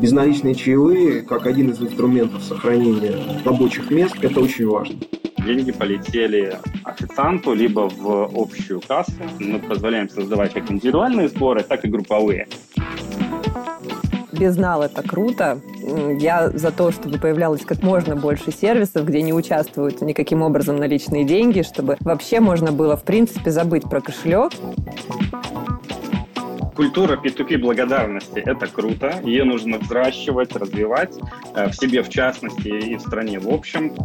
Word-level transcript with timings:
Безналичные 0.00 0.54
чаевые, 0.54 1.22
как 1.22 1.46
один 1.46 1.70
из 1.70 1.80
инструментов 1.80 2.42
сохранения 2.42 3.42
рабочих 3.44 3.90
мест, 3.90 4.16
это 4.22 4.40
очень 4.40 4.66
важно 4.66 4.98
деньги 5.48 5.72
полетели 5.72 6.58
официанту 6.84 7.54
либо 7.54 7.88
в 7.88 8.30
общую 8.34 8.82
кассу. 8.86 9.12
Мы 9.38 9.58
позволяем 9.58 10.10
создавать 10.10 10.52
как 10.52 10.70
индивидуальные 10.70 11.28
сборы, 11.28 11.62
так 11.62 11.86
и 11.86 11.88
групповые. 11.88 12.48
Безнал– 14.30 14.82
это 14.84 15.02
круто. 15.02 15.60
Я 16.20 16.50
за 16.50 16.70
то, 16.70 16.92
чтобы 16.92 17.18
появлялось 17.18 17.64
как 17.64 17.82
можно 17.82 18.14
больше 18.14 18.52
сервисов, 18.52 19.06
где 19.06 19.22
не 19.22 19.32
участвуют 19.32 20.02
никаким 20.02 20.42
образом 20.42 20.76
наличные 20.76 21.24
деньги, 21.24 21.62
чтобы 21.62 21.96
вообще 22.00 22.40
можно 22.40 22.70
было, 22.70 22.96
в 22.96 23.04
принципе, 23.04 23.50
забыть 23.50 23.84
про 23.84 24.00
кошелек. 24.00 24.52
Культура 26.78 27.16
P2P 27.16 27.58
благодарности– 27.58 28.38
это 28.46 28.68
круто. 28.68 29.20
Ее 29.24 29.42
нужно 29.42 29.78
взращивать, 29.78 30.54
развивать 30.54 31.18
э, 31.56 31.70
в 31.70 31.72
себе 31.74 32.04
в 32.04 32.08
частности 32.08 32.68
и 32.68 32.94
в 32.94 33.00
стране 33.00 33.40
в 33.40 33.48
общем. 33.48 33.96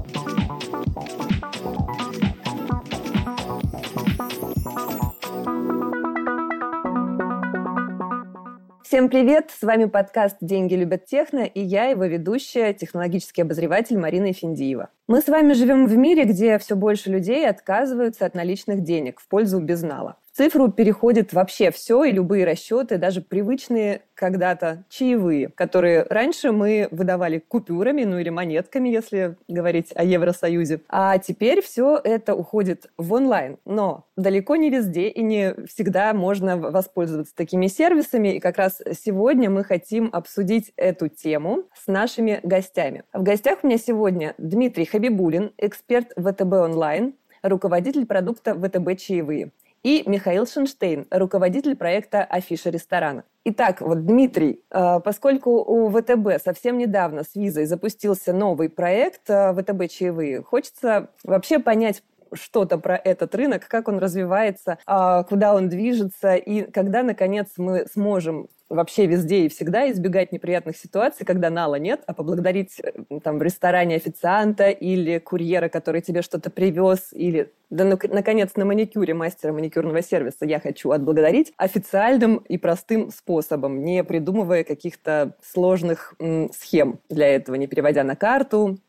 Всем 8.83 9.07
привет! 9.07 9.51
С 9.51 9.61
вами 9.61 9.85
подкаст 9.85 10.37
«Деньги 10.41 10.73
любят 10.73 11.05
техно» 11.05 11.41
и 11.41 11.61
я, 11.61 11.89
его 11.89 12.05
ведущая, 12.05 12.73
технологический 12.73 13.43
обозреватель 13.43 13.99
Марина 13.99 14.31
Эфиндиева. 14.31 14.89
Мы 15.07 15.21
с 15.21 15.27
вами 15.27 15.53
живем 15.53 15.85
в 15.85 15.95
мире, 15.95 16.23
где 16.23 16.57
все 16.57 16.75
больше 16.75 17.11
людей 17.11 17.47
отказываются 17.47 18.25
от 18.25 18.33
наличных 18.33 18.81
денег 18.81 19.19
в 19.19 19.27
пользу 19.27 19.59
безнала 19.59 20.17
цифру 20.35 20.71
переходит 20.71 21.33
вообще 21.33 21.71
все 21.71 22.03
и 22.03 22.11
любые 22.11 22.45
расчеты, 22.45 22.97
даже 22.97 23.21
привычные 23.21 24.01
когда-то 24.15 24.85
чаевые, 24.89 25.49
которые 25.49 26.05
раньше 26.09 26.51
мы 26.51 26.87
выдавали 26.91 27.39
купюрами, 27.39 28.03
ну 28.03 28.19
или 28.19 28.29
монетками, 28.29 28.89
если 28.89 29.37
говорить 29.47 29.91
о 29.95 30.03
Евросоюзе. 30.03 30.81
А 30.87 31.17
теперь 31.17 31.61
все 31.61 31.99
это 32.03 32.35
уходит 32.35 32.91
в 32.97 33.13
онлайн. 33.13 33.57
Но 33.65 34.05
далеко 34.15 34.55
не 34.55 34.69
везде 34.69 35.09
и 35.09 35.21
не 35.21 35.55
всегда 35.67 36.13
можно 36.13 36.57
воспользоваться 36.57 37.35
такими 37.35 37.67
сервисами. 37.67 38.35
И 38.35 38.39
как 38.39 38.57
раз 38.57 38.81
сегодня 39.03 39.49
мы 39.49 39.63
хотим 39.63 40.09
обсудить 40.11 40.73
эту 40.77 41.09
тему 41.09 41.63
с 41.75 41.87
нашими 41.87 42.39
гостями. 42.43 43.03
В 43.13 43.23
гостях 43.23 43.59
у 43.63 43.67
меня 43.67 43.77
сегодня 43.77 44.35
Дмитрий 44.37 44.85
Хабибулин, 44.85 45.51
эксперт 45.57 46.11
ВТБ 46.17 46.53
онлайн, 46.53 47.15
руководитель 47.41 48.05
продукта 48.05 48.53
ВТБ 48.55 48.97
«Чаевые» 48.97 49.51
и 49.83 50.03
Михаил 50.05 50.47
Шинштейн, 50.47 51.05
руководитель 51.11 51.75
проекта 51.75 52.23
«Афиша 52.23 52.69
ресторана». 52.69 53.25
Итак, 53.43 53.81
вот 53.81 54.05
Дмитрий, 54.05 54.63
э, 54.71 54.99
поскольку 55.03 55.61
у 55.61 55.89
ВТБ 55.89 56.41
совсем 56.43 56.77
недавно 56.77 57.23
с 57.23 57.35
визой 57.35 57.65
запустился 57.65 58.31
новый 58.31 58.69
проект 58.69 59.29
э, 59.29 59.53
ВТБ 59.53 59.91
чаевые, 59.91 60.41
хочется 60.41 61.09
вообще 61.23 61.59
понять, 61.59 62.01
что-то 62.35 62.77
про 62.77 62.95
этот 62.95 63.35
рынок, 63.35 63.67
как 63.67 63.87
он 63.87 63.99
развивается, 63.99 64.79
а, 64.87 65.23
куда 65.23 65.53
он 65.53 65.69
движется, 65.69 66.33
и 66.35 66.63
когда, 66.71 67.03
наконец, 67.03 67.49
мы 67.57 67.85
сможем 67.91 68.47
вообще 68.73 69.05
везде 69.05 69.45
и 69.45 69.49
всегда 69.49 69.89
избегать 69.91 70.31
неприятных 70.31 70.77
ситуаций, 70.77 71.25
когда 71.25 71.49
нала 71.49 71.75
нет, 71.75 72.01
а 72.07 72.13
поблагодарить 72.13 72.79
э, 72.79 73.19
там 73.23 73.39
в 73.39 73.43
ресторане 73.43 73.95
официанта 73.95 74.69
или 74.69 75.19
курьера, 75.19 75.69
который 75.69 76.01
тебе 76.01 76.21
что-то 76.21 76.49
привез, 76.49 77.09
или, 77.11 77.51
да, 77.69 77.85
ну, 77.85 77.97
наконец, 78.09 78.55
на 78.55 78.65
маникюре 78.65 79.13
мастера 79.13 79.53
маникюрного 79.53 80.01
сервиса 80.01 80.45
я 80.45 80.59
хочу 80.59 80.91
отблагодарить 80.91 81.53
официальным 81.57 82.37
и 82.37 82.57
простым 82.57 83.11
способом, 83.11 83.83
не 83.83 84.03
придумывая 84.03 84.63
каких-то 84.63 85.35
сложных 85.41 86.13
м, 86.19 86.51
схем 86.53 86.99
для 87.09 87.27
этого, 87.27 87.55
не 87.55 87.67
переводя 87.67 88.03
на 88.03 88.15
карту, 88.15 88.79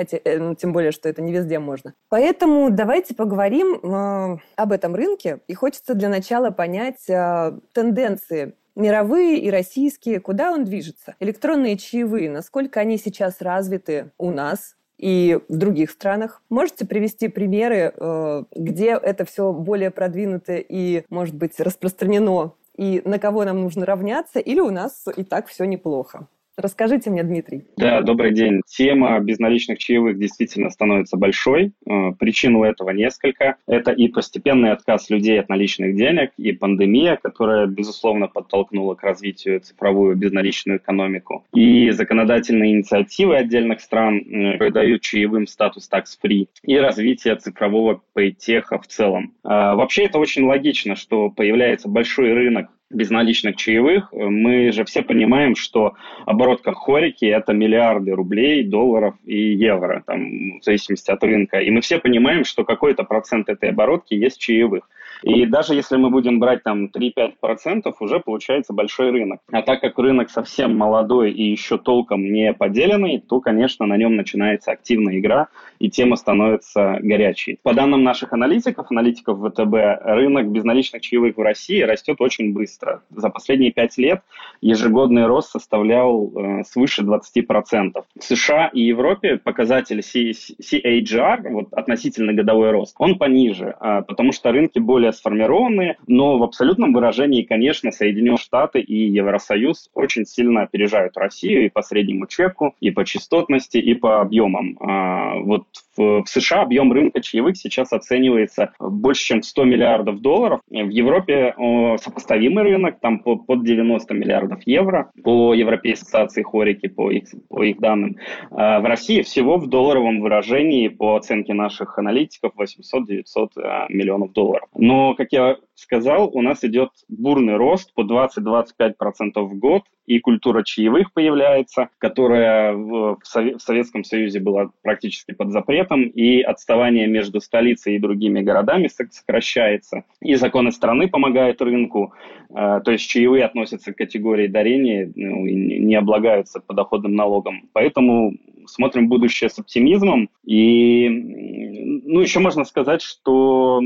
хотя, 0.00 0.18
э, 0.24 0.38
ну, 0.38 0.54
тем 0.54 0.72
более, 0.72 0.92
что 0.92 1.08
это 1.08 1.22
не 1.22 1.32
везде 1.32 1.58
можно. 1.58 1.94
Поэтому 2.08 2.70
давайте 2.70 3.14
поговорим 3.14 3.74
э, 3.74 4.38
об 4.56 4.72
этом 4.72 4.94
рынке. 4.94 5.40
И 5.46 5.54
хочется 5.54 5.94
для 5.94 6.08
начала 6.08 6.50
понять 6.50 7.08
э, 7.08 7.52
тенденции 7.72 8.54
мировые 8.76 9.38
и 9.38 9.50
российские, 9.50 10.20
куда 10.20 10.52
он 10.52 10.64
движется. 10.64 11.14
Электронные 11.20 11.76
чаевые, 11.76 12.30
насколько 12.30 12.80
они 12.80 12.98
сейчас 12.98 13.40
развиты 13.40 14.10
у 14.18 14.30
нас, 14.30 14.76
и 15.00 15.38
в 15.48 15.56
других 15.56 15.90
странах. 15.90 16.42
Можете 16.50 16.84
привести 16.84 17.28
примеры, 17.28 17.94
э, 17.96 18.44
где 18.54 18.90
это 18.90 19.24
все 19.24 19.52
более 19.52 19.90
продвинуто 19.90 20.56
и, 20.56 21.04
может 21.08 21.34
быть, 21.34 21.58
распространено, 21.58 22.52
и 22.76 23.00
на 23.04 23.18
кого 23.18 23.44
нам 23.44 23.62
нужно 23.62 23.86
равняться, 23.86 24.38
или 24.38 24.60
у 24.60 24.70
нас 24.70 25.06
и 25.16 25.24
так 25.24 25.46
все 25.48 25.64
неплохо? 25.64 26.28
Расскажите 26.60 27.10
мне, 27.10 27.22
Дмитрий. 27.22 27.64
Да, 27.76 28.02
добрый 28.02 28.32
день. 28.32 28.60
Тема 28.66 29.18
безналичных 29.20 29.78
чаевых 29.78 30.18
действительно 30.18 30.70
становится 30.70 31.16
большой. 31.16 31.72
Э, 31.86 32.12
причин 32.18 32.56
у 32.56 32.64
этого 32.64 32.90
несколько. 32.90 33.56
Это 33.66 33.92
и 33.92 34.08
постепенный 34.08 34.72
отказ 34.72 35.08
людей 35.10 35.40
от 35.40 35.48
наличных 35.48 35.96
денег, 35.96 36.32
и 36.36 36.52
пандемия, 36.52 37.16
которая, 37.16 37.66
безусловно, 37.66 38.28
подтолкнула 38.28 38.94
к 38.94 39.02
развитию 39.02 39.60
цифровую 39.60 40.16
безналичную 40.16 40.78
экономику, 40.78 41.44
и 41.54 41.90
законодательные 41.90 42.72
инициативы 42.72 43.36
отдельных 43.36 43.80
стран, 43.80 44.20
которые 44.20 44.72
дают 44.72 45.02
чаевым 45.02 45.46
статус 45.46 45.88
tax-free, 45.90 46.48
и 46.62 46.76
развитие 46.76 47.36
цифрового 47.36 48.02
пейтеха 48.14 48.78
в 48.78 48.86
целом. 48.86 49.34
Э, 49.44 49.74
вообще 49.74 50.04
это 50.04 50.18
очень 50.18 50.44
логично, 50.44 50.94
что 50.94 51.30
появляется 51.30 51.88
большой 51.88 52.32
рынок 52.34 52.68
безналичных 52.90 53.56
чаевых, 53.56 54.12
мы 54.12 54.72
же 54.72 54.84
все 54.84 55.02
понимаем, 55.02 55.54
что 55.54 55.94
оборотка 56.26 56.72
хорики– 56.72 57.24
это 57.26 57.52
миллиарды 57.52 58.12
рублей, 58.12 58.64
долларов 58.64 59.14
и 59.24 59.54
евро, 59.54 60.02
там, 60.06 60.58
в 60.58 60.64
зависимости 60.64 61.10
от 61.10 61.22
рынка. 61.22 61.60
И 61.60 61.70
мы 61.70 61.80
все 61.80 61.98
понимаем, 61.98 62.44
что 62.44 62.64
какой-то 62.64 63.04
процент 63.04 63.48
этой 63.48 63.70
оборотки 63.70 64.14
есть 64.14 64.38
чаевых. 64.40 64.88
И 65.22 65.46
даже 65.46 65.74
если 65.74 65.96
мы 65.96 66.10
будем 66.10 66.40
брать 66.40 66.62
там 66.62 66.86
3-5%, 66.86 67.92
уже 68.00 68.20
получается 68.20 68.72
большой 68.72 69.10
рынок. 69.10 69.40
А 69.50 69.62
так 69.62 69.80
как 69.80 69.98
рынок 69.98 70.30
совсем 70.30 70.76
молодой 70.76 71.32
и 71.32 71.50
еще 71.50 71.78
толком 71.78 72.24
не 72.32 72.52
поделенный, 72.52 73.20
то, 73.20 73.40
конечно, 73.40 73.86
на 73.86 73.96
нем 73.96 74.16
начинается 74.16 74.70
активная 74.72 75.18
игра, 75.18 75.48
и 75.78 75.90
тема 75.90 76.16
становится 76.16 76.98
горячей. 77.00 77.58
По 77.62 77.74
данным 77.74 78.02
наших 78.02 78.32
аналитиков, 78.32 78.90
аналитиков 78.90 79.38
ВТБ, 79.38 79.74
рынок 80.04 80.50
безналичных 80.50 81.02
чаевых 81.02 81.36
в 81.36 81.40
России 81.40 81.80
растет 81.82 82.16
очень 82.20 82.52
быстро. 82.52 83.02
За 83.10 83.30
последние 83.30 83.72
5 83.72 83.98
лет 83.98 84.22
ежегодный 84.60 85.26
рост 85.26 85.50
составлял 85.50 86.30
э, 86.34 86.64
свыше 86.64 87.02
20%. 87.02 88.04
В 88.18 88.24
США 88.24 88.66
и 88.72 88.80
Европе 88.82 89.38
показатель 89.38 90.00
CAGR, 90.00 91.48
вот 91.50 91.72
относительно 91.72 92.32
годовой 92.32 92.70
рост, 92.70 92.94
он 92.98 93.18
пониже, 93.18 93.74
э, 93.80 94.02
потому 94.06 94.32
что 94.32 94.52
рынки 94.52 94.78
более 94.78 95.09
более 95.10 95.12
сформированные, 95.12 95.96
но 96.06 96.38
в 96.38 96.42
абсолютном 96.42 96.92
выражении, 96.92 97.42
конечно, 97.42 97.90
Соединенные 97.90 98.36
Штаты 98.36 98.80
и 98.80 99.10
Евросоюз 99.10 99.90
очень 99.94 100.24
сильно 100.24 100.62
опережают 100.62 101.16
Россию 101.16 101.66
и 101.66 101.68
по 101.68 101.82
среднему 101.82 102.26
чеку, 102.26 102.74
и 102.80 102.90
по 102.90 103.04
частотности, 103.04 103.78
и 103.78 103.94
по 103.94 104.20
объемам. 104.20 104.76
А, 104.80 105.38
вот 105.40 105.64
в, 105.96 106.22
в 106.22 106.28
США 106.28 106.62
объем 106.62 106.92
рынка 106.92 107.20
чаевых 107.20 107.56
сейчас 107.56 107.92
оценивается 107.92 108.72
больше, 108.78 109.24
чем 109.24 109.42
100 109.42 109.64
миллиардов 109.64 110.20
долларов. 110.20 110.60
В 110.68 110.88
Европе 110.88 111.54
сопоставимый 112.02 112.64
рынок, 112.64 113.00
там 113.00 113.20
под 113.20 113.64
90 113.64 114.14
миллиардов 114.14 114.60
евро 114.66 115.10
по 115.22 115.54
Европейской 115.54 116.00
ассоциации 116.00 116.42
Хорики, 116.42 116.88
по 116.88 117.10
их, 117.10 117.24
по 117.48 117.62
их 117.62 117.78
данным. 117.78 118.16
А 118.50 118.80
в 118.80 118.84
России 118.84 119.22
всего 119.22 119.56
в 119.56 119.68
долларовом 119.68 120.20
выражении, 120.20 120.88
по 120.88 121.16
оценке 121.16 121.54
наших 121.54 121.98
аналитиков, 121.98 122.52
800-900 122.56 123.50
а, 123.56 123.86
миллионов 123.88 124.32
долларов. 124.32 124.68
Но, 124.74 124.99
как 125.14 125.32
я 125.32 125.56
сказал, 125.74 126.30
у 126.32 126.42
нас 126.42 126.64
идет 126.64 126.90
бурный 127.08 127.56
рост 127.56 127.92
по 127.94 128.02
20-25% 128.02 128.92
в 129.36 129.58
год, 129.58 129.82
и 130.06 130.18
культура 130.18 130.64
чаевых 130.64 131.12
появляется, 131.12 131.88
которая 131.98 132.74
в, 132.74 133.18
Советском 133.22 134.02
Союзе 134.02 134.40
была 134.40 134.70
практически 134.82 135.32
под 135.32 135.50
запретом, 135.50 136.02
и 136.02 136.40
отставание 136.40 137.06
между 137.06 137.40
столицей 137.40 137.94
и 137.94 137.98
другими 138.00 138.40
городами 138.40 138.88
сокращается, 138.88 140.04
и 140.20 140.34
законы 140.34 140.72
страны 140.72 141.08
помогают 141.08 141.62
рынку, 141.62 142.12
э, 142.50 142.80
то 142.84 142.90
есть 142.90 143.08
чаевые 143.08 143.44
относятся 143.44 143.92
к 143.92 143.98
категории 143.98 144.48
дарения, 144.48 145.10
ну, 145.14 145.46
не 145.46 145.94
облагаются 145.94 146.60
подоходным 146.60 147.14
налогом. 147.14 147.68
Поэтому 147.72 148.34
смотрим 148.66 149.08
будущее 149.08 149.50
с 149.50 149.58
оптимизмом. 149.58 150.30
И, 150.44 151.08
ну, 151.08 152.20
еще 152.20 152.40
можно 152.40 152.64
сказать, 152.64 153.02
что 153.02 153.80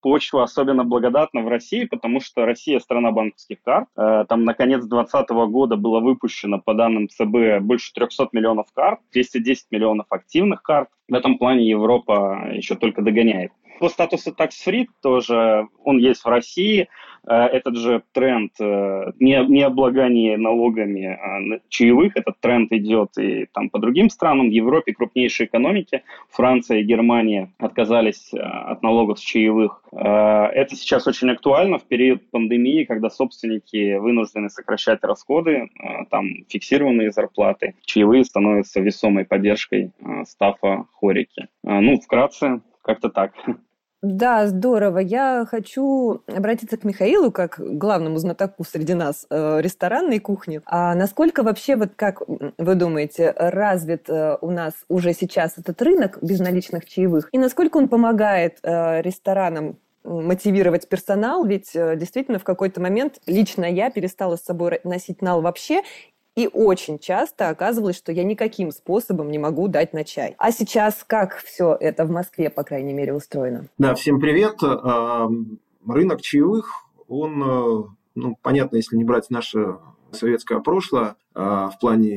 почва 0.00 0.42
особенно 0.42 0.84
благодатна 0.84 1.42
в 1.42 1.48
России, 1.48 1.84
потому 1.84 2.20
что 2.20 2.46
Россия 2.46 2.78
страна 2.80 3.12
банковских 3.12 3.62
карт. 3.62 3.88
Э, 3.96 4.24
там 4.28 4.44
на 4.44 4.54
конец 4.54 4.84
2020 4.84 5.28
года 5.50 5.76
было 5.76 6.00
выпущено, 6.00 6.60
по 6.60 6.74
данным 6.74 7.08
ЦБ, 7.08 7.60
больше 7.60 7.92
300 7.92 8.28
миллионов 8.32 8.66
карт, 8.74 9.00
210 9.12 9.66
миллионов 9.70 10.06
активных 10.10 10.62
карт. 10.62 10.88
В 11.08 11.14
этом 11.14 11.38
плане 11.38 11.68
Европа 11.68 12.48
еще 12.52 12.74
только 12.74 13.02
догоняет. 13.02 13.52
По 13.78 13.88
статусу 13.88 14.30
tax-free 14.30 14.86
тоже 15.02 15.68
он 15.84 15.98
есть 15.98 16.22
в 16.22 16.28
России. 16.28 16.88
Э, 17.26 17.46
этот 17.46 17.76
же 17.76 18.02
тренд 18.12 18.52
э, 18.60 19.12
не, 19.18 19.44
не 19.46 19.62
облагание 19.62 20.36
налогами 20.36 21.06
а 21.06 21.60
чаевых, 21.68 22.16
этот 22.16 22.38
тренд 22.40 22.72
идет 22.72 23.18
и 23.18 23.46
там 23.52 23.68
по 23.68 23.78
другим 23.78 24.10
странам. 24.10 24.48
В 24.48 24.52
Европе 24.52 24.92
крупнейшие 24.92 25.48
экономики, 25.48 26.02
Франция 26.30 26.78
и 26.78 26.84
Германия 26.84 27.52
отказались 27.58 28.32
э, 28.32 28.38
от 28.38 28.82
налогов 28.82 29.18
с 29.18 29.22
чаевых. 29.22 29.82
Это 29.92 30.76
сейчас 30.76 31.06
очень 31.06 31.30
актуально 31.30 31.78
в 31.78 31.84
период 31.84 32.30
пандемии, 32.30 32.84
когда 32.84 33.08
собственники 33.08 33.96
вынуждены 33.96 34.50
сокращать 34.50 35.02
расходы, 35.02 35.70
там 36.10 36.44
фиксированные 36.48 37.12
зарплаты. 37.12 37.76
Чаевые 37.84 38.24
становятся 38.24 38.80
весомой 38.80 39.24
поддержкой 39.24 39.92
стафа 40.24 40.84
хорики. 40.92 41.48
Ну, 41.62 41.98
вкратце, 41.98 42.60
как-то 42.82 43.08
так. 43.08 43.32
Да, 44.08 44.46
здорово. 44.46 44.98
Я 44.98 45.44
хочу 45.50 46.22
обратиться 46.28 46.76
к 46.76 46.84
Михаилу, 46.84 47.32
как 47.32 47.56
главному 47.58 48.18
знатоку 48.18 48.62
среди 48.62 48.94
нас 48.94 49.26
э, 49.28 49.60
ресторанной 49.60 50.20
кухни. 50.20 50.60
А 50.64 50.94
насколько 50.94 51.42
вообще, 51.42 51.74
вот 51.74 51.90
как 51.96 52.22
вы 52.26 52.74
думаете, 52.76 53.34
развит 53.36 54.08
э, 54.08 54.38
у 54.40 54.52
нас 54.52 54.74
уже 54.88 55.12
сейчас 55.12 55.58
этот 55.58 55.82
рынок 55.82 56.18
безналичных 56.22 56.86
чаевых? 56.86 57.28
И 57.32 57.38
насколько 57.38 57.78
он 57.78 57.88
помогает 57.88 58.58
э, 58.62 59.02
ресторанам 59.02 59.76
мотивировать 60.04 60.88
персонал, 60.88 61.44
ведь 61.44 61.72
действительно 61.72 62.38
в 62.38 62.44
какой-то 62.44 62.80
момент 62.80 63.18
лично 63.26 63.64
я 63.64 63.90
перестала 63.90 64.36
с 64.36 64.44
собой 64.44 64.78
носить 64.84 65.20
нал 65.20 65.42
вообще, 65.42 65.82
и 66.36 66.48
очень 66.52 66.98
часто 66.98 67.48
оказывалось, 67.48 67.96
что 67.96 68.12
я 68.12 68.22
никаким 68.22 68.70
способом 68.70 69.30
не 69.30 69.38
могу 69.38 69.68
дать 69.68 69.92
на 69.92 70.04
чай. 70.04 70.36
А 70.38 70.52
сейчас 70.52 71.02
как 71.06 71.38
все 71.38 71.76
это 71.80 72.04
в 72.04 72.10
Москве, 72.10 72.50
по 72.50 72.62
крайней 72.62 72.92
мере, 72.92 73.14
устроено? 73.14 73.66
Да, 73.78 73.94
всем 73.94 74.20
привет. 74.20 74.60
Рынок 75.86 76.20
чаевых, 76.20 76.68
он, 77.08 77.42
э, 77.42 77.84
ну, 78.16 78.36
понятно, 78.42 78.76
если 78.76 78.96
не 78.96 79.04
брать 79.04 79.30
наше 79.30 79.78
советское 80.10 80.60
прошлое 80.60 81.16
а, 81.34 81.68
в 81.68 81.78
плане 81.78 82.10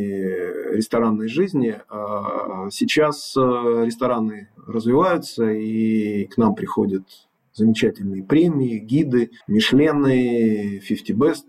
ресторанной 0.72 1.28
жизни. 1.28 1.80
А, 1.90 2.70
сейчас 2.72 3.36
э, 3.36 3.40
рестораны 3.86 4.50
развиваются, 4.66 5.50
и 5.50 6.26
к 6.26 6.38
нам 6.38 6.56
приходят 6.56 7.04
замечательные 7.54 8.24
премии, 8.24 8.78
гиды, 8.78 9.32
Мишлены, 9.48 10.82
50 10.88 11.18
Best, 11.18 11.44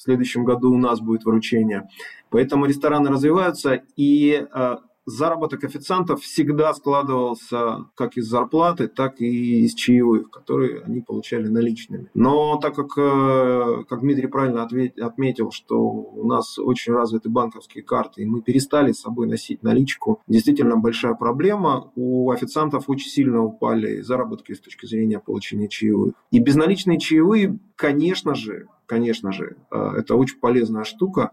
следующем 0.00 0.44
году 0.44 0.72
у 0.72 0.78
нас 0.78 1.00
будет 1.00 1.24
вручение. 1.24 1.88
Поэтому 2.30 2.66
рестораны 2.66 3.10
развиваются, 3.10 3.82
и 3.96 4.46
э, 4.52 4.76
заработок 5.10 5.64
официантов 5.64 6.22
всегда 6.22 6.72
складывался 6.74 7.86
как 7.94 8.16
из 8.16 8.26
зарплаты, 8.26 8.88
так 8.88 9.20
и 9.20 9.64
из 9.64 9.74
чаевых, 9.74 10.30
которые 10.30 10.82
они 10.82 11.00
получали 11.00 11.48
наличными. 11.48 12.08
Но 12.14 12.58
так 12.58 12.74
как, 12.74 12.96
э, 12.96 13.84
как 13.88 14.00
Дмитрий 14.00 14.28
правильно 14.28 14.62
отметил, 14.62 15.50
что 15.50 15.78
у 15.78 16.26
нас 16.26 16.58
очень 16.58 16.92
развиты 16.92 17.28
банковские 17.28 17.82
карты, 17.82 18.22
и 18.22 18.26
мы 18.26 18.42
перестали 18.42 18.92
с 18.92 19.00
собой 19.00 19.26
носить 19.26 19.62
наличку, 19.62 20.20
действительно 20.28 20.76
большая 20.76 21.14
проблема. 21.14 21.90
У 21.96 22.30
официантов 22.30 22.84
очень 22.88 23.10
сильно 23.10 23.42
упали 23.42 24.00
заработки 24.00 24.52
с 24.52 24.60
точки 24.60 24.86
зрения 24.86 25.18
получения 25.18 25.68
чаевых. 25.68 26.14
И 26.30 26.38
безналичные 26.38 26.98
чаевые, 26.98 27.58
конечно 27.76 28.34
же, 28.34 28.68
конечно 28.90 29.30
же. 29.30 29.56
Э, 29.70 29.92
это 29.98 30.16
очень 30.16 30.40
полезная 30.40 30.82
штука. 30.82 31.30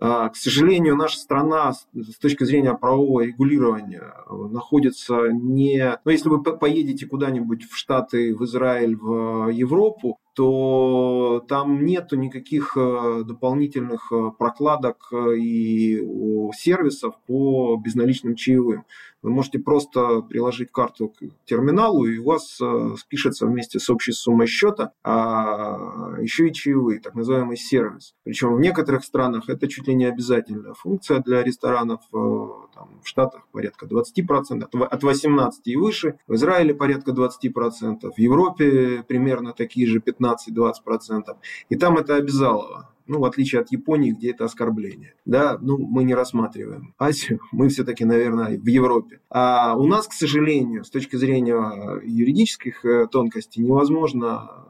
Э, 0.00 0.28
к 0.30 0.36
сожалению, 0.36 0.96
наша 0.96 1.18
страна 1.18 1.72
с 1.72 2.18
точки 2.20 2.44
зрения 2.44 2.74
правового 2.74 3.22
регулирования 3.22 4.02
э, 4.02 4.34
находится 4.50 5.28
не... 5.32 5.98
Ну, 6.04 6.10
если 6.10 6.28
вы 6.28 6.42
поедете 6.42 7.06
куда-нибудь 7.06 7.64
в 7.64 7.76
Штаты, 7.76 8.34
в 8.34 8.44
Израиль, 8.44 8.96
в 8.96 9.48
Европу, 9.48 10.18
то 10.34 11.42
там 11.48 11.86
нету 11.86 12.16
никаких 12.16 12.76
дополнительных 12.76 14.12
прокладок 14.38 15.10
и 15.34 16.06
сервисов 16.54 17.14
по 17.26 17.80
безналичным 17.82 18.34
чаевым. 18.34 18.84
Вы 19.26 19.32
можете 19.32 19.58
просто 19.58 20.20
приложить 20.20 20.70
карту 20.70 21.08
к 21.08 21.20
терминалу, 21.46 22.04
и 22.04 22.18
у 22.18 22.26
вас 22.26 22.60
э, 22.60 22.94
спишется 22.96 23.46
вместе 23.46 23.80
с 23.80 23.90
общей 23.90 24.12
суммой 24.12 24.46
счета 24.46 24.92
а 25.02 26.16
еще 26.20 26.46
и 26.46 26.52
чаевые, 26.52 27.00
так 27.00 27.16
называемый 27.16 27.56
сервис. 27.56 28.14
Причем 28.22 28.54
в 28.54 28.60
некоторых 28.60 29.04
странах 29.04 29.48
это 29.48 29.66
чуть 29.66 29.85
ли 29.86 29.94
не 29.94 30.04
обязательная 30.04 30.74
функция 30.74 31.20
для 31.20 31.42
ресторанов. 31.42 32.00
Э, 32.12 32.48
там, 32.74 33.00
в 33.02 33.08
Штатах 33.08 33.46
порядка 33.52 33.86
20%, 33.86 34.62
от 34.84 35.04
18% 35.04 35.50
и 35.64 35.76
выше. 35.76 36.18
В 36.26 36.34
Израиле 36.34 36.74
порядка 36.74 37.12
20%, 37.12 38.12
в 38.14 38.18
Европе 38.18 39.04
примерно 39.06 39.52
такие 39.52 39.86
же 39.86 40.00
15-20%. 40.00 41.36
И 41.68 41.76
там 41.76 41.96
это 41.96 42.16
обязалово 42.16 42.90
ну, 43.06 43.20
в 43.20 43.24
отличие 43.24 43.60
от 43.60 43.70
Японии, 43.70 44.10
где 44.10 44.30
это 44.30 44.44
оскорбление. 44.44 45.14
Да, 45.24 45.58
ну, 45.60 45.78
мы 45.78 46.04
не 46.04 46.14
рассматриваем 46.14 46.94
Азию, 46.98 47.40
мы 47.52 47.68
все-таки, 47.68 48.04
наверное, 48.04 48.58
в 48.58 48.66
Европе. 48.66 49.20
А 49.30 49.76
у 49.76 49.86
нас, 49.86 50.08
к 50.08 50.12
сожалению, 50.12 50.84
с 50.84 50.90
точки 50.90 51.16
зрения 51.16 52.00
юридических 52.04 52.84
э, 52.84 53.06
тонкостей, 53.06 53.62
невозможно 53.62 54.66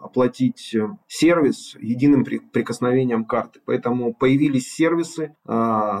оплатить 0.00 0.74
э, 0.74 0.88
сервис 1.06 1.76
единым 1.78 2.24
прикосновением 2.24 3.24
карты. 3.24 3.60
Поэтому 3.64 4.14
появились 4.14 4.72
сервисы, 4.72 5.34
а, 5.44 6.00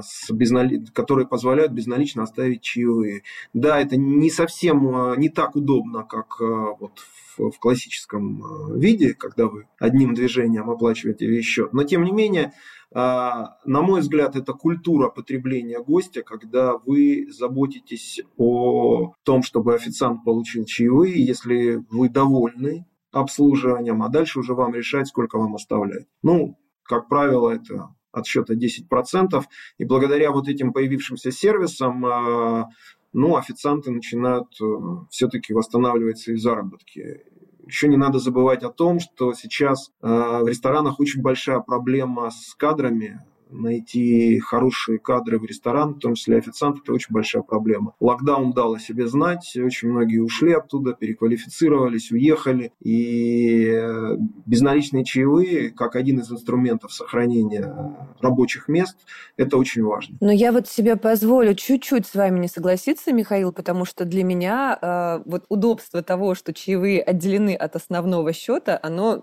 которые 0.94 1.26
позволяют 1.26 1.72
безналично 1.72 2.22
оставить 2.22 2.62
чаевые. 2.62 3.22
Да, 3.52 3.80
это 3.80 3.96
не 3.96 4.30
совсем 4.30 4.88
э, 4.88 5.16
не 5.16 5.28
так 5.28 5.56
удобно, 5.56 6.04
как 6.04 6.40
вот 6.40 7.00
в, 7.36 7.58
классическом 7.58 8.78
виде, 8.78 9.14
когда 9.14 9.46
вы 9.46 9.66
одним 9.78 10.14
движением 10.14 10.70
оплачиваете 10.70 11.26
весь 11.26 11.44
счет. 11.44 11.72
Но 11.72 11.84
тем 11.84 12.04
не 12.04 12.12
менее, 12.12 12.52
а, 12.92 13.56
на 13.64 13.82
мой 13.82 14.00
взгляд, 14.00 14.36
это 14.36 14.52
культура 14.52 15.08
потребления 15.08 15.80
гостя, 15.80 16.22
когда 16.22 16.76
вы 16.76 17.28
заботитесь 17.30 18.20
о 18.36 19.12
том, 19.22 19.42
чтобы 19.42 19.74
официант 19.74 20.24
получил 20.24 20.64
чаевые, 20.64 21.24
если 21.24 21.84
вы 21.90 22.08
довольны 22.08 22.86
обслуживанием, 23.12 24.02
а 24.02 24.08
дальше 24.08 24.40
уже 24.40 24.54
вам 24.54 24.74
решать, 24.74 25.08
сколько 25.08 25.38
вам 25.38 25.54
оставлять. 25.54 26.06
Ну, 26.22 26.58
как 26.82 27.08
правило, 27.08 27.50
это 27.50 27.94
от 28.12 28.26
счета 28.26 28.54
10%, 28.54 29.42
и 29.78 29.84
благодаря 29.84 30.32
вот 30.32 30.48
этим 30.48 30.72
появившимся 30.72 31.30
сервисам 31.30 32.04
а, 32.06 32.68
ну, 33.12 33.36
официанты 33.36 33.90
начинают 33.90 34.48
э, 34.60 34.64
все-таки 35.10 35.52
восстанавливать 35.52 36.18
свои 36.18 36.36
заработки. 36.36 37.22
Еще 37.66 37.88
не 37.88 37.96
надо 37.96 38.18
забывать 38.18 38.62
о 38.62 38.70
том, 38.70 39.00
что 39.00 39.32
сейчас 39.34 39.90
э, 40.02 40.06
в 40.08 40.46
ресторанах 40.46 41.00
очень 41.00 41.22
большая 41.22 41.60
проблема 41.60 42.30
с 42.30 42.54
кадрами, 42.54 43.20
найти 43.50 44.38
хорошие 44.40 44.98
кадры 44.98 45.38
в 45.38 45.44
ресторан, 45.44 45.94
в 45.94 45.98
том 45.98 46.14
числе 46.14 46.38
официант, 46.38 46.78
это 46.82 46.92
очень 46.92 47.12
большая 47.12 47.42
проблема. 47.42 47.94
Локдаун 48.00 48.52
дал 48.52 48.74
о 48.74 48.78
себе 48.78 49.06
знать, 49.06 49.56
очень 49.56 49.88
многие 49.88 50.18
ушли 50.18 50.52
оттуда, 50.52 50.92
переквалифицировались, 50.92 52.10
уехали, 52.10 52.72
и 52.80 53.66
э, 53.66 54.16
безналичные 54.46 55.04
чаевые, 55.04 55.70
как 55.70 55.96
один 55.96 56.20
из 56.20 56.30
инструментов 56.30 56.92
сохранения 56.92 57.96
рабочих 58.20 58.68
мест, 58.68 58.96
это 59.36 59.56
очень 59.56 59.82
важно. 59.82 60.16
Но 60.20 60.32
я 60.32 60.52
вот 60.52 60.68
себе 60.68 60.96
позволю 60.96 61.54
чуть-чуть 61.54 62.06
с 62.06 62.14
вами 62.14 62.38
не 62.38 62.48
согласиться, 62.48 63.12
Михаил, 63.12 63.52
потому 63.52 63.84
что 63.84 64.04
для 64.04 64.24
меня 64.24 64.78
э, 64.80 65.22
вот 65.26 65.44
удобство 65.48 66.02
того, 66.02 66.34
что 66.34 66.52
чаевые 66.52 67.02
отделены 67.02 67.54
от 67.54 67.76
основного 67.76 68.32
счета, 68.32 68.78
оно 68.82 69.22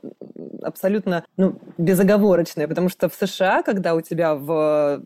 абсолютно 0.62 1.26
ну, 1.38 1.60
безоговорочное, 1.78 2.68
потому 2.68 2.90
что 2.90 3.10
в 3.10 3.16
США, 3.16 3.64
когда 3.64 3.96
у 3.96 4.02
тебя 4.02 4.36
в 4.36 5.02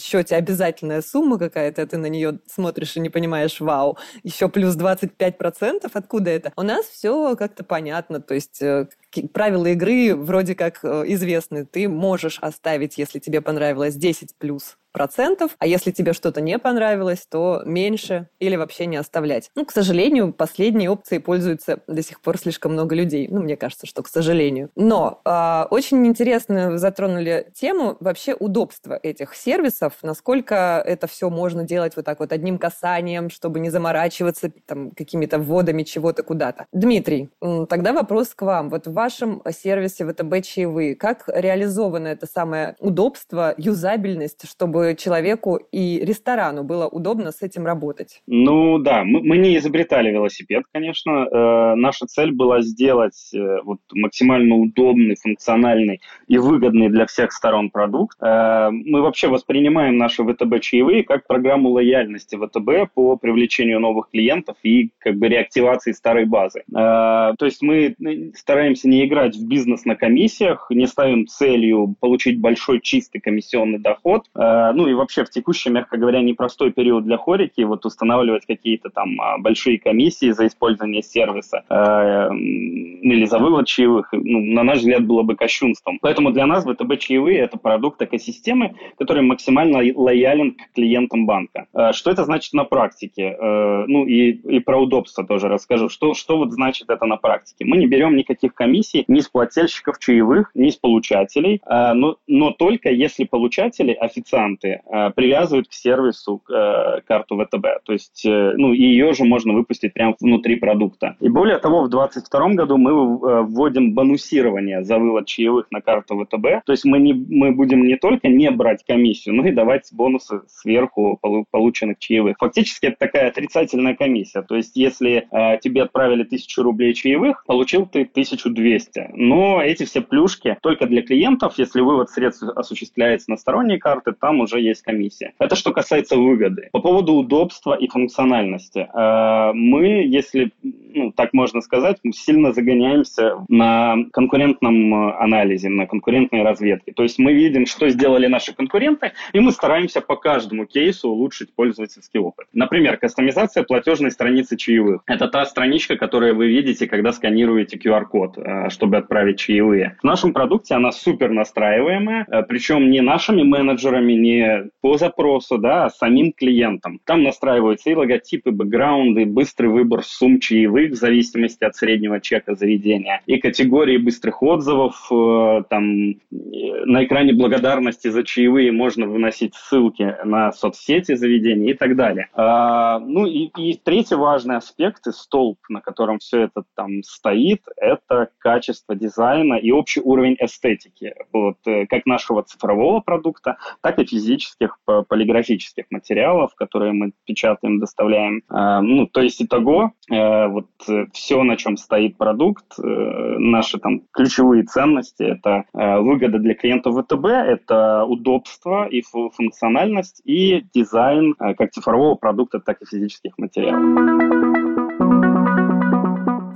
счете 0.00 0.36
обязательная 0.36 1.02
сумма 1.02 1.38
какая-то, 1.38 1.86
ты 1.86 1.96
на 1.96 2.06
нее 2.06 2.38
смотришь 2.46 2.96
и 2.96 3.00
не 3.00 3.10
понимаешь, 3.10 3.60
вау, 3.60 3.98
еще 4.22 4.48
плюс 4.48 4.76
25%, 4.76 5.90
откуда 5.92 6.30
это? 6.30 6.52
У 6.56 6.62
нас 6.62 6.86
все 6.86 7.36
как-то 7.36 7.64
понятно, 7.64 8.20
то 8.20 8.34
есть 8.34 8.60
э, 8.62 8.88
правила 9.32 9.66
игры 9.66 10.14
вроде 10.14 10.54
как 10.54 10.80
э, 10.82 11.04
известны. 11.06 11.64
Ты 11.64 11.88
можешь 11.88 12.38
оставить, 12.40 12.98
если 12.98 13.18
тебе 13.18 13.40
понравилось 13.40 13.94
10 13.94 14.34
плюс 14.36 14.76
процентов, 14.92 15.56
а 15.58 15.66
если 15.66 15.90
тебе 15.90 16.12
что-то 16.12 16.40
не 16.40 16.58
понравилось, 16.58 17.26
то 17.28 17.62
меньше 17.64 18.28
или 18.38 18.56
вообще 18.56 18.86
не 18.86 18.96
оставлять. 18.96 19.50
Ну, 19.54 19.64
к 19.64 19.72
сожалению, 19.72 20.32
последней 20.32 20.88
опцией 20.88 21.20
пользуются 21.20 21.80
до 21.86 22.02
сих 22.02 22.20
пор 22.20 22.38
слишком 22.38 22.72
много 22.72 22.94
людей. 22.94 23.28
Ну, 23.30 23.42
мне 23.42 23.56
кажется, 23.56 23.86
что 23.86 24.02
к 24.02 24.08
сожалению. 24.08 24.70
Но 24.76 25.20
э, 25.24 25.64
очень 25.70 26.06
интересно 26.06 26.78
затронули 26.78 27.50
тему 27.54 27.96
вообще 28.00 28.34
удобства 28.34 28.98
этих 29.02 29.34
сервисов, 29.34 29.94
насколько 30.02 30.82
это 30.84 31.06
все 31.06 31.30
можно 31.30 31.64
делать 31.64 31.96
вот 31.96 32.04
так 32.04 32.20
вот 32.20 32.32
одним 32.32 32.58
касанием, 32.58 33.30
чтобы 33.30 33.60
не 33.60 33.70
заморачиваться 33.70 34.50
там 34.66 34.90
какими-то 34.92 35.38
вводами 35.38 35.82
чего-то 35.82 36.22
куда-то. 36.22 36.66
Дмитрий, 36.72 37.30
тогда 37.68 37.92
вопрос 37.92 38.28
к 38.34 38.42
вам. 38.42 38.70
Вот 38.70 38.86
в 38.86 38.92
вашем 38.92 39.42
сервисе 39.50 40.06
ВТБ 40.06 40.42
чаевые, 40.44 40.94
как 40.94 41.24
реализовано 41.28 42.08
это 42.08 42.26
самое 42.26 42.76
удобство, 42.78 43.54
юзабельность, 43.56 44.48
чтобы 44.48 44.77
чтобы 44.78 44.94
человеку 44.96 45.60
и 45.72 46.00
ресторану 46.04 46.64
было 46.64 46.86
удобно 46.86 47.32
с 47.32 47.42
этим 47.42 47.66
работать? 47.66 48.22
Ну 48.26 48.78
да, 48.78 49.04
мы, 49.04 49.22
мы 49.22 49.38
не 49.38 49.56
изобретали 49.56 50.10
велосипед, 50.10 50.64
конечно. 50.72 51.10
Э, 51.10 51.74
наша 51.74 52.06
цель 52.06 52.32
была 52.32 52.60
сделать 52.62 53.30
э, 53.34 53.58
вот, 53.64 53.78
максимально 53.92 54.56
удобный, 54.56 55.16
функциональный 55.20 56.00
и 56.26 56.38
выгодный 56.38 56.88
для 56.88 57.06
всех 57.06 57.32
сторон 57.32 57.70
продукт. 57.70 58.16
Э, 58.20 58.70
мы 58.70 59.02
вообще 59.02 59.28
воспринимаем 59.28 59.96
наши 59.96 60.22
ВТБ 60.22 60.60
чаевые 60.60 61.04
как 61.04 61.26
программу 61.26 61.70
лояльности 61.70 62.36
ВТБ 62.36 62.92
по 62.94 63.16
привлечению 63.16 63.80
новых 63.80 64.10
клиентов 64.10 64.56
и 64.62 64.90
как 64.98 65.16
бы 65.16 65.28
реактивации 65.28 65.92
старой 65.92 66.24
базы. 66.24 66.60
Э, 66.70 67.34
то 67.38 67.44
есть 67.44 67.62
мы 67.62 67.96
стараемся 68.34 68.88
не 68.88 69.04
играть 69.04 69.36
в 69.36 69.46
бизнес 69.46 69.84
на 69.84 69.96
комиссиях, 69.96 70.66
не 70.70 70.86
ставим 70.86 71.26
целью 71.26 71.94
получить 72.00 72.40
большой 72.40 72.80
чистый 72.80 73.20
комиссионный 73.20 73.78
доход. 73.78 74.26
Э, 74.34 74.67
ну 74.72 74.86
и 74.86 74.94
вообще 74.94 75.24
в 75.24 75.30
текущий, 75.30 75.70
мягко 75.70 75.96
говоря, 75.96 76.20
непростой 76.20 76.72
период 76.72 77.04
для 77.04 77.16
хорики, 77.16 77.62
вот 77.62 77.84
устанавливать 77.84 78.46
какие-то 78.46 78.90
там 78.90 79.20
а, 79.20 79.38
большие 79.38 79.78
комиссии 79.78 80.30
за 80.30 80.46
использование 80.46 81.02
сервиса 81.02 81.64
э, 81.68 82.28
или 82.34 83.24
за 83.24 83.38
вывод 83.38 83.66
чаевых, 83.66 84.08
ну, 84.12 84.40
на 84.40 84.62
наш 84.62 84.78
взгляд, 84.78 85.06
было 85.06 85.22
бы 85.22 85.36
кощунством. 85.36 85.98
Поэтому 86.00 86.30
для 86.30 86.46
нас 86.46 86.64
ВТБ 86.64 86.98
чаевые– 86.98 87.38
это 87.40 87.58
продукт 87.58 88.00
экосистемы, 88.02 88.74
который 88.98 89.22
максимально 89.22 89.80
лоялен 89.94 90.52
к 90.52 90.74
клиентам 90.74 91.26
банка. 91.26 91.66
Что 91.92 92.10
это 92.10 92.24
значит 92.24 92.52
на 92.52 92.64
практике? 92.64 93.36
Ну 93.40 94.06
и, 94.06 94.32
и 94.32 94.60
про 94.60 94.78
удобство 94.78 95.24
тоже 95.24 95.48
расскажу. 95.48 95.88
Что, 95.88 96.14
что 96.14 96.38
вот 96.38 96.52
значит 96.52 96.90
это 96.90 97.06
на 97.06 97.16
практике? 97.16 97.64
Мы 97.64 97.76
не 97.76 97.86
берем 97.86 98.16
никаких 98.16 98.54
комиссий 98.54 99.04
ни 99.08 99.20
с 99.20 99.28
плательщиков 99.28 99.98
чаевых, 99.98 100.50
ни 100.54 100.70
с 100.70 100.76
получателей, 100.76 101.60
а, 101.64 101.94
но, 101.94 102.16
но 102.26 102.50
только 102.50 102.90
если 102.90 103.24
получатели, 103.24 103.92
официанты, 103.92 104.57
а, 104.64 105.10
привязывают 105.10 105.68
к 105.68 105.72
сервису 105.72 106.42
э, 106.48 107.00
карту 107.06 107.36
ВТБ. 107.36 107.84
То 107.84 107.92
есть, 107.92 108.24
э, 108.26 108.52
ну, 108.56 108.72
ее 108.72 109.12
же 109.12 109.24
можно 109.24 109.52
выпустить 109.52 109.94
прямо 109.94 110.14
внутри 110.20 110.56
продукта. 110.56 111.16
И 111.20 111.28
более 111.28 111.58
того, 111.58 111.82
в 111.82 111.90
2022 111.90 112.48
году 112.54 112.76
мы 112.76 112.90
э, 112.90 113.42
вводим 113.42 113.94
бонусирование 113.94 114.84
за 114.84 114.98
вывод 114.98 115.26
чаевых 115.26 115.66
на 115.70 115.80
карту 115.80 116.18
ВТБ. 116.24 116.64
То 116.64 116.72
есть 116.72 116.84
мы, 116.84 116.98
не, 116.98 117.12
мы 117.12 117.52
будем 117.52 117.84
не 117.86 117.96
только 117.96 118.28
не 118.28 118.50
брать 118.50 118.84
комиссию, 118.84 119.34
но 119.34 119.46
и 119.46 119.52
давать 119.52 119.88
бонусы 119.92 120.42
сверху 120.48 121.18
полученных 121.50 121.98
чаевых. 121.98 122.36
Фактически 122.38 122.86
это 122.86 122.96
такая 122.98 123.28
отрицательная 123.28 123.94
комиссия. 123.94 124.42
То 124.42 124.56
есть 124.56 124.76
если 124.76 125.28
э, 125.30 125.58
тебе 125.58 125.82
отправили 125.82 126.24
тысячу 126.24 126.62
рублей 126.62 126.94
чаевых, 126.94 127.44
получил 127.46 127.86
ты 127.86 128.02
1200. 128.02 129.10
Но 129.14 129.62
эти 129.62 129.84
все 129.84 130.00
плюшки 130.00 130.56
только 130.62 130.86
для 130.86 131.02
клиентов. 131.02 131.54
Если 131.58 131.80
вывод 131.80 132.10
средств 132.10 132.42
осуществляется 132.54 133.30
на 133.30 133.36
сторонние 133.36 133.78
карты, 133.78 134.12
там 134.12 134.40
уже 134.40 134.47
есть 134.56 134.82
комиссия. 134.82 135.34
Это 135.38 135.56
что 135.56 135.72
касается 135.72 136.16
выгоды. 136.16 136.70
По 136.72 136.80
поводу 136.80 137.12
удобства 137.12 137.74
и 137.74 137.88
функциональности. 137.88 138.88
Э, 138.94 139.52
мы, 139.52 140.06
если 140.06 140.52
ну, 140.94 141.12
так 141.12 141.32
можно 141.32 141.60
сказать, 141.60 141.98
сильно 142.12 142.52
загоняемся 142.52 143.44
на 143.48 143.96
конкурентном 144.12 144.94
э, 144.94 145.16
анализе, 145.18 145.68
на 145.68 145.86
конкурентной 145.86 146.42
разведке. 146.42 146.92
То 146.92 147.02
есть 147.02 147.18
мы 147.18 147.32
видим, 147.32 147.66
что 147.66 147.88
сделали 147.88 148.26
наши 148.26 148.54
конкуренты, 148.54 149.12
и 149.32 149.40
мы 149.40 149.52
стараемся 149.52 150.00
по 150.00 150.16
каждому 150.16 150.66
кейсу 150.66 151.10
улучшить 151.10 151.54
пользовательский 151.54 152.20
опыт. 152.20 152.46
Например, 152.52 152.96
кастомизация 152.96 153.62
платежной 153.62 154.10
страницы 154.10 154.56
чаевых. 154.56 155.02
Это 155.06 155.28
та 155.28 155.44
страничка, 155.46 155.96
которую 155.96 156.36
вы 156.36 156.48
видите, 156.48 156.86
когда 156.86 157.12
сканируете 157.12 157.76
QR-код, 157.76 158.38
э, 158.38 158.70
чтобы 158.70 158.96
отправить 158.96 159.38
чаевые. 159.38 159.96
В 160.00 160.04
нашем 160.04 160.32
продукте 160.32 160.74
она 160.74 160.92
супер 160.92 161.30
настраиваемая, 161.30 162.26
причем 162.48 162.90
не 162.90 163.00
нашими 163.00 163.42
менеджерами, 163.42 164.12
не 164.12 164.37
по 164.80 164.96
запросу, 164.98 165.58
да, 165.58 165.86
а 165.86 165.90
самим 165.90 166.32
клиентом. 166.32 167.00
Там 167.04 167.22
настраиваются 167.22 167.90
и 167.90 167.94
логотипы, 167.94 168.50
бэкграунды, 168.50 169.26
быстрый 169.26 169.68
выбор 169.68 170.02
сумм 170.04 170.40
чаевых 170.40 170.92
в 170.92 170.94
зависимости 170.94 171.64
от 171.64 171.76
среднего 171.76 172.20
чека 172.20 172.54
заведения, 172.54 173.22
и 173.26 173.38
категории 173.38 173.96
быстрых 173.96 174.42
отзывов, 174.42 175.08
э, 175.10 175.62
там 175.68 176.14
на 176.30 177.04
экране 177.04 177.32
благодарности 177.32 178.08
за 178.08 178.24
чаевые 178.24 178.72
можно 178.72 179.06
выносить 179.06 179.54
ссылки 179.54 180.16
на 180.24 180.52
соцсети 180.52 181.14
заведения 181.14 181.72
и 181.72 181.74
так 181.74 181.96
далее. 181.96 182.28
А, 182.34 182.98
ну 182.98 183.26
и, 183.26 183.50
и 183.56 183.74
третий 183.76 184.14
важный 184.14 184.56
аспект 184.56 185.06
и 185.06 185.12
столб, 185.12 185.58
на 185.68 185.80
котором 185.80 186.18
все 186.18 186.42
это 186.42 186.64
там 186.74 187.02
стоит, 187.02 187.62
это 187.76 188.28
качество 188.38 188.94
дизайна 188.94 189.54
и 189.54 189.70
общий 189.70 190.00
уровень 190.00 190.36
эстетики, 190.40 191.14
вот, 191.32 191.56
э, 191.66 191.86
как 191.86 192.06
нашего 192.06 192.42
цифрового 192.42 193.00
продукта, 193.00 193.58
так 193.80 193.98
и 193.98 194.04
физических 194.28 194.78
полиграфических 195.08 195.84
материалов, 195.90 196.54
которые 196.54 196.92
мы 196.92 197.12
печатаем, 197.24 197.80
доставляем. 197.80 198.42
А, 198.48 198.80
ну, 198.82 199.06
то 199.06 199.20
есть 199.20 199.40
итого, 199.42 199.92
э, 200.10 200.46
вот 200.48 200.68
э, 200.88 201.06
все, 201.12 201.42
на 201.42 201.56
чем 201.56 201.76
стоит 201.76 202.16
продукт, 202.16 202.64
наши 202.78 203.78
там 203.78 204.02
ключевые 204.12 204.64
ценности, 204.64 205.22
это 205.22 205.64
выгода 205.72 206.38
для 206.38 206.54
клиентов 206.54 206.96
ВТБ, 206.96 207.24
это 207.26 208.04
удобство 208.04 208.86
и 208.86 209.02
функциональность, 209.02 210.20
и 210.24 210.64
дизайн 210.74 211.34
как 211.34 211.70
цифрового 211.72 212.14
продукта, 212.14 212.60
так 212.60 212.80
и 212.82 212.86
физических 212.86 213.36
материалов. 213.38 214.48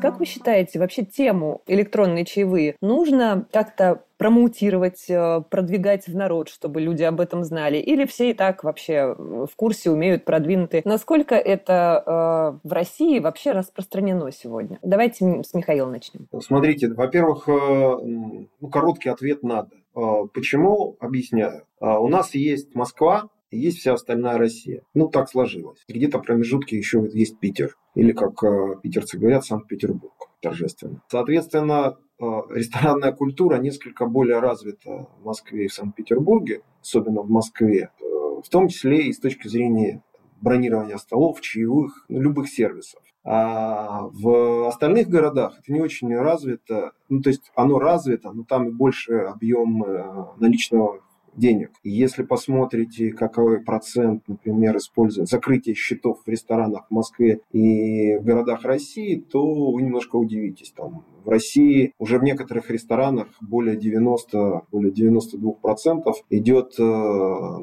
Как 0.03 0.19
вы 0.19 0.27
считаете, 0.27 0.81
вообще 0.81 1.05
тему 1.05 1.63
электронные 1.69 2.25
чаевые 2.25 2.75
нужно 2.81 3.47
как-то 3.53 4.03
промоутировать, 4.23 5.07
э, 5.09 5.43
продвигать 5.51 6.07
в 6.07 6.15
народ, 6.15 6.49
чтобы 6.49 6.81
люди 6.81 7.03
об 7.03 7.21
этом 7.21 7.43
знали? 7.43 7.79
Или 7.79 8.05
все 8.05 8.31
и 8.31 8.35
так 8.35 8.63
вообще 8.63 9.17
в 9.19 9.51
курсе, 9.57 9.91
умеют, 9.91 10.25
продвинуты? 10.25 10.81
Насколько 10.85 11.35
это 11.35 12.61
э, 12.63 12.69
в 12.69 12.73
России 12.73 13.19
вообще 13.19 13.51
распространено 13.51 14.31
сегодня? 14.31 14.79
Давайте 14.83 15.43
с 15.43 15.53
Михаила 15.55 15.91
начнем. 15.91 16.29
Смотрите, 16.39 16.87
во-первых, 16.93 17.49
э, 17.49 17.53
ну, 17.53 18.69
короткий 18.71 19.09
ответ 19.09 19.43
надо. 19.43 19.71
Э, 19.97 20.01
почему? 20.33 20.97
Объясняю. 21.01 21.67
У 21.81 22.07
нас 22.07 22.33
есть 22.37 22.77
Москва, 22.77 23.29
есть 23.53 23.79
вся 23.79 23.95
остальная 23.95 24.39
Россия. 24.39 24.83
Ну, 24.95 25.09
так 25.09 25.29
сложилось. 25.29 25.85
Где-то 25.89 26.21
промежутки 26.21 26.75
еще 26.75 27.09
есть 27.13 27.39
Питер. 27.39 27.77
Или, 27.95 28.13
как 28.13 28.43
э, 28.43 28.77
питерцы 28.83 29.19
говорят, 29.19 29.45
Санкт-Петербург 29.45 30.15
торжественно. 30.41 31.03
Соответственно, 31.09 31.99
э, 31.99 32.12
ресторанная 32.51 33.13
культура 33.13 33.57
несколько 33.57 34.07
более 34.07 34.39
развита 34.39 35.09
в 35.21 35.25
Москве 35.25 35.65
и 35.65 35.69
в 35.69 35.75
Санкт-Петербурге, 35.75 36.63
особенно 36.81 37.23
в 37.23 37.31
Москве, 37.31 37.91
э, 38.01 38.05
в 38.05 38.49
том 38.49 38.69
числе 38.69 39.07
и 39.07 39.13
с 39.13 39.19
точки 39.19 39.49
зрения 39.49 40.03
бронирования 40.41 40.97
столов, 40.99 41.41
чаевых, 41.41 42.05
ну, 42.09 42.21
любых 42.21 42.49
сервисов. 42.49 43.01
А 43.25 44.09
в 44.13 44.67
остальных 44.67 45.09
городах 45.09 45.57
это 45.59 45.73
не 45.73 45.81
очень 45.81 46.13
развито. 46.17 46.93
Ну, 47.09 47.21
то 47.21 47.31
есть 47.31 47.53
оно 47.55 47.79
развито, 47.79 48.33
но 48.33 48.43
там 48.43 48.77
больше 48.77 49.15
объем 49.15 49.85
наличного 50.39 51.01
денег. 51.35 51.71
Если 51.83 52.23
посмотрите, 52.23 53.13
какой 53.13 53.61
процент, 53.61 54.27
например, 54.29 54.77
использует 54.77 55.29
закрытие 55.29 55.75
счетов 55.75 56.23
в 56.25 56.29
ресторанах 56.29 56.87
в 56.89 56.95
Москве 56.95 57.41
и 57.53 58.17
в 58.17 58.25
городах 58.25 58.65
России, 58.65 59.17
то 59.17 59.71
вы 59.73 59.83
немножко 59.83 60.17
удивитесь. 60.17 60.73
Там 60.73 61.05
в 61.25 61.29
России 61.29 61.93
уже 61.99 62.19
в 62.19 62.23
некоторых 62.23 62.71
ресторанах 62.71 63.29
более 63.41 63.77
90, 63.77 64.63
более 64.71 64.93
92% 64.93 66.03
идет 66.31 66.75
э, 66.79 67.59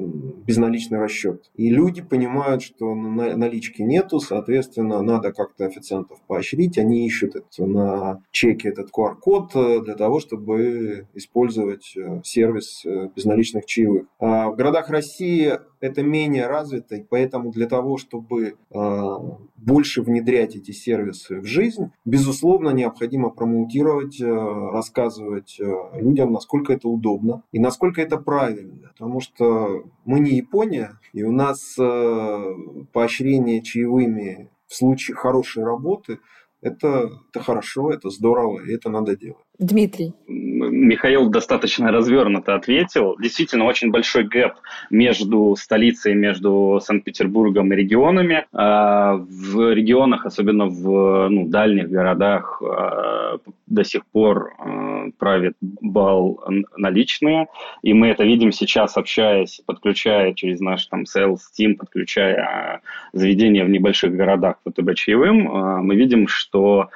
безналичный 0.46 0.98
расчет. 0.98 1.50
И 1.54 1.70
люди 1.70 2.02
понимают, 2.02 2.62
что 2.62 2.94
налички 2.94 3.82
нету, 3.82 4.20
соответственно, 4.20 5.02
надо 5.02 5.32
как-то 5.32 5.66
официантов 5.66 6.18
поощрить. 6.26 6.78
Они 6.78 7.06
ищут 7.06 7.36
это 7.36 7.66
на 7.66 8.22
чеке 8.30 8.68
этот 8.68 8.90
QR-код 8.90 9.50
э, 9.54 9.80
для 9.84 9.94
того, 9.94 10.20
чтобы 10.20 11.06
использовать 11.14 11.94
э, 11.96 12.20
сервис 12.24 12.84
безналичных 13.14 13.66
чаевых. 13.66 14.06
А 14.18 14.50
в 14.50 14.56
городах 14.56 14.90
России 14.90 15.58
это 15.80 16.02
менее 16.02 16.46
развито, 16.46 16.96
и 16.96 17.02
поэтому 17.02 17.50
для 17.50 17.66
того, 17.66 17.96
чтобы 17.96 18.56
э, 18.70 19.16
больше 19.56 20.02
внедрять 20.02 20.56
эти 20.56 20.70
сервисы 20.72 21.40
в 21.40 21.44
жизнь, 21.44 21.90
безусловно, 22.04 22.70
необходимо 22.70 23.30
промоутировать, 23.30 24.20
э, 24.20 24.26
рассказывать 24.26 25.58
э, 25.58 25.64
людям, 26.00 26.32
насколько 26.32 26.72
это 26.72 26.88
удобно 26.88 27.42
и 27.52 27.58
насколько 27.58 28.02
это 28.02 28.18
правильно. 28.18 28.88
Потому 28.88 29.20
что 29.20 29.84
мы 30.04 30.20
не 30.20 30.32
Япония, 30.32 30.98
и 31.12 31.22
у 31.22 31.32
нас 31.32 31.76
э, 31.78 32.54
поощрение 32.92 33.62
чаевыми 33.62 34.50
в 34.66 34.74
случае 34.74 35.16
хорошей 35.16 35.64
работы 35.64 36.18
это, 36.60 37.10
это 37.30 37.42
хорошо, 37.42 37.90
это 37.90 38.10
здорово, 38.10 38.60
и 38.60 38.72
это 38.72 38.90
надо 38.90 39.16
делать. 39.16 39.44
Дмитрий. 39.60 40.14
Михаил 40.26 41.28
достаточно 41.28 41.92
развернуто 41.92 42.54
ответил. 42.54 43.16
Действительно, 43.20 43.66
очень 43.66 43.90
большой 43.90 44.24
гэп 44.24 44.54
между 44.88 45.54
столицей, 45.56 46.14
между 46.14 46.80
Санкт-Петербургом 46.82 47.72
и 47.72 47.76
регионами. 47.76 48.46
А, 48.52 49.16
в 49.16 49.72
регионах, 49.72 50.24
особенно 50.24 50.66
в 50.66 51.28
ну, 51.28 51.46
дальних 51.46 51.90
городах, 51.90 52.62
а, 52.62 53.38
до 53.66 53.84
сих 53.84 54.06
пор 54.06 54.54
а, 54.58 55.10
правит 55.18 55.54
бал 55.60 56.42
наличные. 56.76 57.48
И 57.82 57.92
мы 57.92 58.08
это 58.08 58.24
видим 58.24 58.52
сейчас, 58.52 58.96
общаясь, 58.96 59.60
подключая 59.66 60.32
через 60.32 60.60
наш 60.60 60.86
там 60.86 61.02
sales 61.02 61.40
team, 61.58 61.74
подключая 61.74 62.80
заведения 63.12 63.64
в 63.64 63.68
небольших 63.68 64.14
городах 64.14 64.56
ВТБ 64.66 64.94
чаевым, 64.94 65.84
мы 65.84 65.96
видим, 65.96 66.28
что 66.28 66.88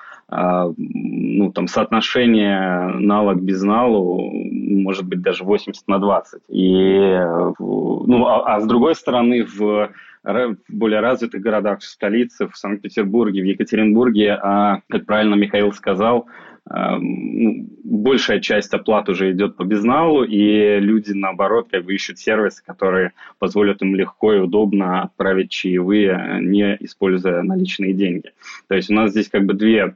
ну, 0.76 1.52
там, 1.52 1.68
соотношение 1.68 2.88
налог 2.98 3.40
без 3.40 3.62
налу 3.62 4.30
может 4.32 5.06
быть 5.06 5.22
даже 5.22 5.44
80 5.44 5.86
на 5.88 5.98
20. 5.98 6.42
И, 6.48 7.20
ну, 7.58 8.26
а, 8.26 8.56
а 8.56 8.60
с 8.60 8.66
другой 8.66 8.94
стороны, 8.94 9.44
в 9.44 9.90
в 10.24 10.56
более 10.68 11.00
развитых 11.00 11.42
городах, 11.42 11.80
в 11.80 11.84
столице, 11.84 12.48
в 12.48 12.56
Санкт-Петербурге, 12.56 13.42
в 13.42 13.44
Екатеринбурге, 13.44 14.38
а, 14.42 14.80
как 14.88 15.04
правильно 15.04 15.34
Михаил 15.34 15.70
сказал, 15.72 16.28
ну, 16.66 17.68
большая 17.84 18.40
часть 18.40 18.72
оплат 18.72 19.08
уже 19.10 19.32
идет 19.32 19.56
по 19.56 19.64
безналу, 19.64 20.24
и 20.24 20.78
люди, 20.80 21.12
наоборот, 21.12 21.68
как 21.70 21.84
бы 21.84 21.94
ищут 21.94 22.18
сервисы, 22.18 22.62
которые 22.64 23.12
позволят 23.38 23.82
им 23.82 23.94
легко 23.94 24.32
и 24.32 24.38
удобно 24.38 25.02
отправить 25.02 25.50
чаевые, 25.50 26.38
не 26.40 26.76
используя 26.80 27.42
наличные 27.42 27.92
деньги. 27.92 28.30
То 28.68 28.76
есть 28.76 28.90
у 28.90 28.94
нас 28.94 29.10
здесь 29.10 29.28
как 29.28 29.44
бы 29.44 29.52
две 29.52 29.94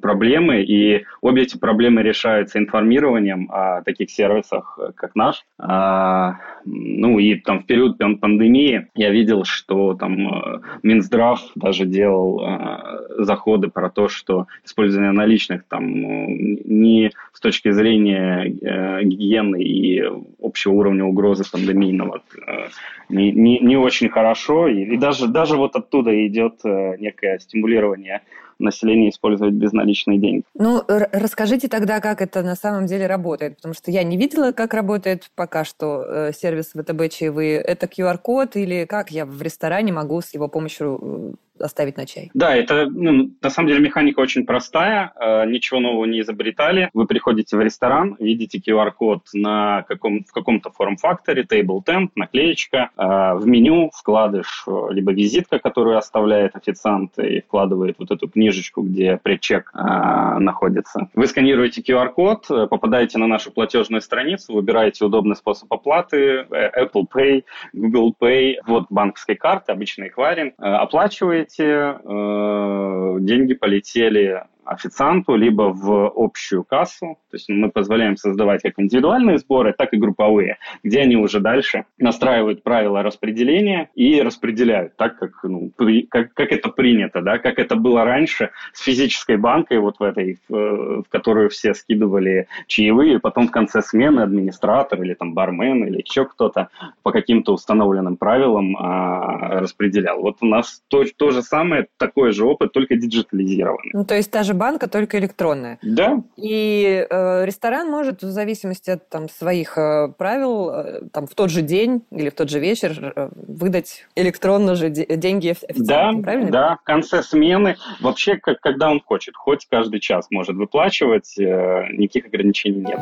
проблемы, 0.00 0.62
и 0.62 1.04
обе 1.20 1.42
эти 1.42 1.58
проблемы 1.58 2.02
решаются 2.02 2.58
информированием 2.58 3.50
о 3.50 3.82
таких 3.82 4.10
сервисах, 4.10 4.78
как 4.94 5.14
наш. 5.14 5.44
А, 5.58 6.38
ну 6.64 7.18
и 7.18 7.36
там 7.36 7.60
в 7.60 7.66
период 7.66 7.98
пандемии 7.98 8.88
я 8.94 9.10
видел, 9.10 9.44
что 9.44 9.94
там 9.94 10.28
э, 10.28 10.60
Минздрав 10.82 11.40
даже 11.54 11.84
делал 11.84 12.40
э, 12.40 13.22
заходы 13.24 13.68
про 13.68 13.90
то, 13.90 14.08
что 14.08 14.46
использование 14.64 15.12
наличных 15.12 15.64
там 15.64 15.84
не 15.86 17.10
с 17.32 17.40
точки 17.40 17.70
зрения 17.70 18.44
э, 18.44 19.02
гигиены 19.04 19.62
и 19.62 20.02
общего 20.40 20.72
уровня 20.72 21.04
угрозы 21.04 21.44
пандемийного 21.50 22.22
э, 22.46 22.68
не, 23.08 23.32
не, 23.32 23.58
не 23.60 23.76
очень 23.76 24.08
хорошо. 24.08 24.68
И, 24.68 24.84
и 24.84 24.96
даже, 24.96 25.28
даже 25.28 25.56
вот 25.56 25.76
оттуда 25.76 26.26
идет 26.26 26.60
э, 26.64 26.96
некое 26.98 27.38
стимулирование 27.38 28.22
населения 28.58 29.10
использовать 29.10 29.54
безналичные 29.54 30.18
деньги. 30.18 30.42
Ну, 30.54 30.82
расскажите 30.86 31.68
тогда, 31.68 32.00
как 32.00 32.22
это 32.22 32.42
на 32.42 32.56
самом 32.56 32.86
деле 32.86 33.06
работает, 33.06 33.56
потому 33.56 33.74
что 33.74 33.90
я 33.90 34.02
не 34.02 34.16
видела, 34.16 34.52
как 34.52 34.74
работает 34.74 35.30
пока 35.34 35.64
что 35.64 36.04
э, 36.06 36.32
сервис 36.32 36.72
ВТБ 36.74 37.10
чаевые. 37.10 37.58
Это 37.58 37.86
QR-код 37.86 38.56
или 38.56 38.84
как 38.84 39.10
я 39.10 39.26
в 39.26 39.40
ресторане 39.42 39.92
могу 39.92 40.20
с 40.20 40.34
его 40.34 40.48
помощью 40.48 40.98
э, 41.00 41.34
оставить 41.58 41.96
на 41.96 42.06
чай. 42.06 42.30
Да, 42.34 42.54
это 42.54 42.86
ну, 42.90 43.30
на 43.40 43.50
самом 43.50 43.68
деле 43.68 43.80
механика 43.80 44.20
очень 44.20 44.44
простая, 44.44 45.12
э, 45.20 45.46
ничего 45.46 45.80
нового 45.80 46.04
не 46.04 46.20
изобретали. 46.20 46.90
Вы 46.94 47.06
приходите 47.06 47.56
в 47.56 47.60
ресторан, 47.60 48.16
видите 48.18 48.58
QR-код 48.58 49.28
на 49.34 49.84
каком, 49.88 50.24
в 50.24 50.32
каком-то 50.32 50.70
форм-факторе, 50.70 51.42
table 51.42 51.80
temp, 51.84 52.10
наклеечка, 52.14 52.90
э, 52.96 53.34
в 53.34 53.46
меню 53.46 53.90
вкладыш 53.94 54.64
э, 54.66 54.70
либо 54.90 55.12
визитка, 55.12 55.58
которую 55.58 55.98
оставляет 55.98 56.56
официант 56.56 57.18
и 57.18 57.40
вкладывает 57.40 57.96
вот 57.98 58.10
эту 58.10 58.28
книжечку, 58.28 58.82
где 58.82 59.18
предчек 59.22 59.70
э, 59.74 60.38
находится. 60.38 61.08
Вы 61.14 61.26
сканируете 61.26 61.82
QR-код, 61.82 62.46
э, 62.50 62.66
попадаете 62.66 63.18
на 63.18 63.26
нашу 63.26 63.52
платежную 63.52 64.00
страницу, 64.00 64.52
выбираете 64.54 65.04
удобный 65.04 65.36
способ 65.36 65.72
оплаты, 65.72 66.46
э, 66.50 66.84
Apple 66.84 67.04
Pay, 67.14 67.44
Google 67.72 68.14
Pay, 68.20 68.56
вот 68.66 68.86
банковской 68.90 69.36
карты, 69.36 69.72
обычный 69.72 70.08
эквайринг, 70.08 70.54
э, 70.58 70.62
оплачиваете, 70.64 71.43
делаете, 71.44 72.00
э, 72.04 73.16
деньги 73.20 73.54
полетели 73.54 74.44
официанту, 74.64 75.36
либо 75.36 75.72
в 75.72 76.12
общую 76.14 76.64
кассу. 76.64 77.18
То 77.30 77.36
есть 77.36 77.48
мы 77.48 77.70
позволяем 77.70 78.16
создавать 78.16 78.62
как 78.62 78.74
индивидуальные 78.78 79.38
сборы, 79.38 79.74
так 79.76 79.92
и 79.92 79.96
групповые, 79.96 80.58
где 80.82 81.00
они 81.00 81.16
уже 81.16 81.40
дальше 81.40 81.84
настраивают 81.98 82.62
правила 82.62 83.02
распределения 83.02 83.90
и 83.94 84.20
распределяют 84.22 84.96
так, 84.96 85.18
как, 85.18 85.32
ну, 85.44 85.70
при, 85.76 86.02
как, 86.02 86.32
как 86.34 86.52
это 86.52 86.68
принято, 86.68 87.20
да, 87.20 87.38
как 87.38 87.58
это 87.58 87.76
было 87.76 88.04
раньше 88.04 88.50
с 88.72 88.82
физической 88.82 89.36
банкой, 89.36 89.78
вот 89.78 89.98
в 89.98 90.02
этой, 90.02 90.38
в, 90.48 91.02
в 91.02 91.08
которую 91.08 91.50
все 91.50 91.74
скидывали 91.74 92.48
чаевые, 92.66 93.18
потом 93.18 93.48
в 93.48 93.50
конце 93.50 93.82
смены 93.82 94.20
администратор 94.20 95.02
или 95.02 95.14
там 95.14 95.34
бармен 95.34 95.84
или 95.84 95.98
еще 95.98 96.24
кто-то 96.24 96.68
по 97.02 97.12
каким-то 97.12 97.52
установленным 97.52 98.16
правилам 98.16 98.76
а, 98.76 99.60
распределял. 99.60 100.20
Вот 100.20 100.38
у 100.40 100.46
нас 100.46 100.82
то, 100.88 101.04
то 101.16 101.30
же 101.30 101.42
самое, 101.42 101.86
такой 101.98 102.32
же 102.32 102.44
опыт, 102.44 102.72
только 102.72 102.96
диджитализированный. 102.96 103.90
Ну, 103.92 104.04
то 104.04 104.14
есть 104.14 104.30
та 104.30 104.42
же 104.42 104.53
же 104.54 104.58
банка, 104.58 104.88
только 104.88 105.18
электронная. 105.18 105.78
Да. 105.82 106.22
И 106.36 107.06
э, 107.08 107.44
ресторан 107.44 107.90
может 107.90 108.22
в 108.22 108.30
зависимости 108.30 108.90
от 108.90 109.08
там, 109.08 109.28
своих 109.28 109.76
э, 109.76 110.08
правил 110.16 110.70
э, 110.70 111.00
там, 111.12 111.26
в 111.26 111.34
тот 111.34 111.50
же 111.50 111.62
день 111.62 112.02
или 112.10 112.30
в 112.30 112.34
тот 112.34 112.48
же 112.48 112.60
вечер 112.60 113.12
э, 113.14 113.28
выдать 113.34 114.06
электронно 114.14 114.74
же 114.74 114.90
де- 114.90 115.06
деньги 115.16 115.48
официантам, 115.48 116.20
да, 116.20 116.22
правильно? 116.22 116.50
Да, 116.50 116.76
в 116.76 116.84
конце 116.84 117.22
смены. 117.22 117.76
Вообще, 118.00 118.36
как, 118.36 118.60
когда 118.60 118.90
он 118.90 119.00
хочет, 119.00 119.34
хоть 119.36 119.66
каждый 119.70 120.00
час 120.00 120.26
может 120.30 120.56
выплачивать, 120.56 121.38
э, 121.38 121.86
никаких 121.92 122.26
ограничений 122.26 122.84
нет. 122.84 123.00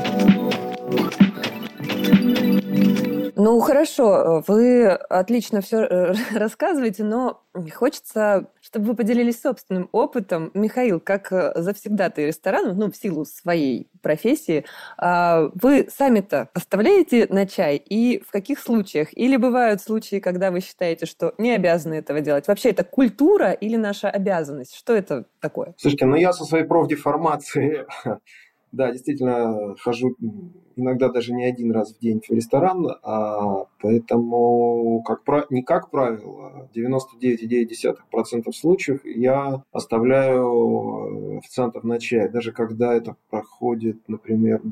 Ну, 3.34 3.58
хорошо, 3.60 4.44
вы 4.46 4.86
отлично 4.88 5.62
все 5.62 5.78
э, 5.78 6.14
рассказываете, 6.34 7.02
но 7.02 7.42
хочется, 7.74 8.46
чтобы 8.72 8.86
вы 8.86 8.94
поделились 8.94 9.38
собственным 9.38 9.90
опытом. 9.92 10.50
Михаил, 10.54 10.98
как 10.98 11.30
э, 11.30 11.52
завсегдатый 11.56 12.28
ресторан, 12.28 12.74
ну, 12.74 12.90
в 12.90 12.96
силу 12.96 13.26
своей 13.26 13.90
профессии, 14.00 14.64
а, 14.96 15.50
вы 15.54 15.88
сами-то 15.94 16.48
оставляете 16.54 17.26
на 17.28 17.46
чай 17.46 17.76
и 17.76 18.22
в 18.26 18.30
каких 18.30 18.58
случаях? 18.58 19.08
Или 19.12 19.36
бывают 19.36 19.82
случаи, 19.82 20.20
когда 20.20 20.50
вы 20.50 20.60
считаете, 20.60 21.04
что 21.04 21.34
не 21.36 21.50
обязаны 21.54 21.94
этого 21.94 22.22
делать? 22.22 22.48
Вообще 22.48 22.70
это 22.70 22.82
культура 22.82 23.52
или 23.52 23.76
наша 23.76 24.08
обязанность? 24.08 24.74
Что 24.74 24.94
это 24.94 25.26
такое? 25.38 25.74
Слушайте, 25.76 26.06
ну 26.06 26.16
я 26.16 26.32
со 26.32 26.46
своей 26.46 26.64
профдеформацией 26.64 27.84
да, 28.72 28.90
действительно, 28.90 29.76
хожу 29.78 30.16
иногда 30.76 31.10
даже 31.10 31.32
не 31.34 31.44
один 31.44 31.70
раз 31.72 31.94
в 31.94 31.98
день 32.00 32.20
в 32.26 32.30
ресторан, 32.30 32.86
а 33.02 33.66
поэтому 33.80 35.02
как, 35.02 35.50
не 35.50 35.62
как 35.62 35.90
правило, 35.90 36.68
99,9% 36.74 38.52
случаев 38.52 39.04
я 39.04 39.62
оставляю 39.70 41.38
официантов 41.38 41.84
на 41.84 41.98
чай. 41.98 42.30
Даже 42.30 42.52
когда 42.52 42.94
это 42.94 43.16
проходит, 43.30 43.98
например, 44.08 44.62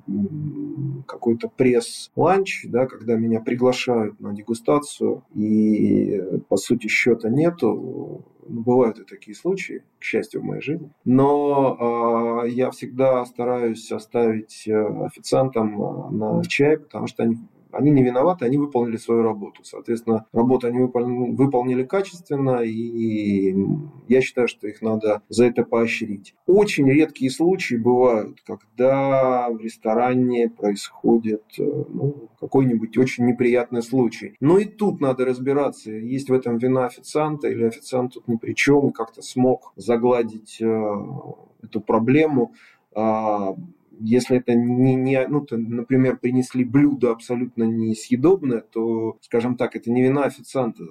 какой-то 1.07 1.49
пресс-ланч, 1.49 2.67
да, 2.69 2.87
когда 2.87 3.17
меня 3.17 3.41
приглашают 3.41 4.19
на 4.21 4.33
дегустацию 4.35 5.23
и 5.35 6.23
по 6.49 6.57
сути 6.57 6.87
счета 6.87 7.29
нету, 7.29 8.25
бывают 8.51 8.99
и 8.99 9.05
такие 9.05 9.35
случаи, 9.35 9.83
к 9.99 10.05
счастью, 10.05 10.41
в 10.41 10.45
моей 10.45 10.63
жизни. 10.63 10.91
Но 11.05 12.43
э, 12.45 12.49
я 12.51 12.71
всегда 12.71 13.25
стараюсь 13.25 13.91
оставить 13.93 14.67
э, 14.67 15.05
официантам 15.07 15.81
э, 15.81 16.11
на 16.11 16.45
чай, 16.45 16.79
потому 16.79 17.07
что 17.07 17.23
они 17.23 17.39
они 17.73 17.91
не 17.91 18.03
виноваты, 18.03 18.45
они 18.45 18.59
выполнили 18.59 18.97
свою 18.97 19.23
работу. 19.23 19.63
Соответственно, 19.65 20.27
работу 20.33 20.67
они 20.67 20.79
выполнили, 20.81 21.85
качественно, 21.85 22.61
и 22.63 23.55
я 24.09 24.21
считаю, 24.21 24.49
что 24.49 24.69
их 24.69 24.83
надо 24.83 25.23
за 25.29 25.47
это 25.47 25.65
поощрить. 25.65 26.35
Очень 26.47 26.91
редкие 26.91 27.31
случаи 27.31 27.77
бывают, 27.77 28.41
когда 28.43 29.49
в 29.51 29.61
ресторане 29.61 30.49
происходит 30.49 31.45
э, 31.59 31.63
ну, 31.63 32.29
какой-нибудь 32.39 32.97
очень 32.99 33.27
неприятный 33.27 33.83
случай. 33.83 34.35
Но 34.41 34.59
и 34.59 34.65
тут 34.65 35.01
надо 35.01 35.25
разбираться, 35.25 35.91
есть 35.91 36.29
в 36.29 36.33
этом 36.33 36.59
вина 36.59 36.87
официанта 36.87 37.49
или 37.49 37.65
официант 37.65 38.15
тут 38.15 38.29
ни 38.29 38.37
при 38.37 38.55
чем 38.55 38.89
и 38.89 38.93
как-то 38.93 39.23
смог 39.23 39.73
загладить 39.77 40.59
э, 40.61 40.95
эту 41.63 41.81
проблему 41.81 42.53
а, 42.95 43.55
если 44.01 44.39
это 44.39 44.55
не, 44.55 44.95
не 44.95 45.27
ну, 45.29 45.43
то, 45.43 45.57
например, 45.57 46.17
принесли 46.17 46.65
блюдо 46.65 47.13
абсолютно 47.13 47.65
несъедобное, 47.65 48.61
то, 48.63 49.19
скажем 49.21 49.57
так, 49.57 49.77
это 49.77 49.91
не 49.91 50.03
вина 50.03 50.25
официанта 50.25 50.85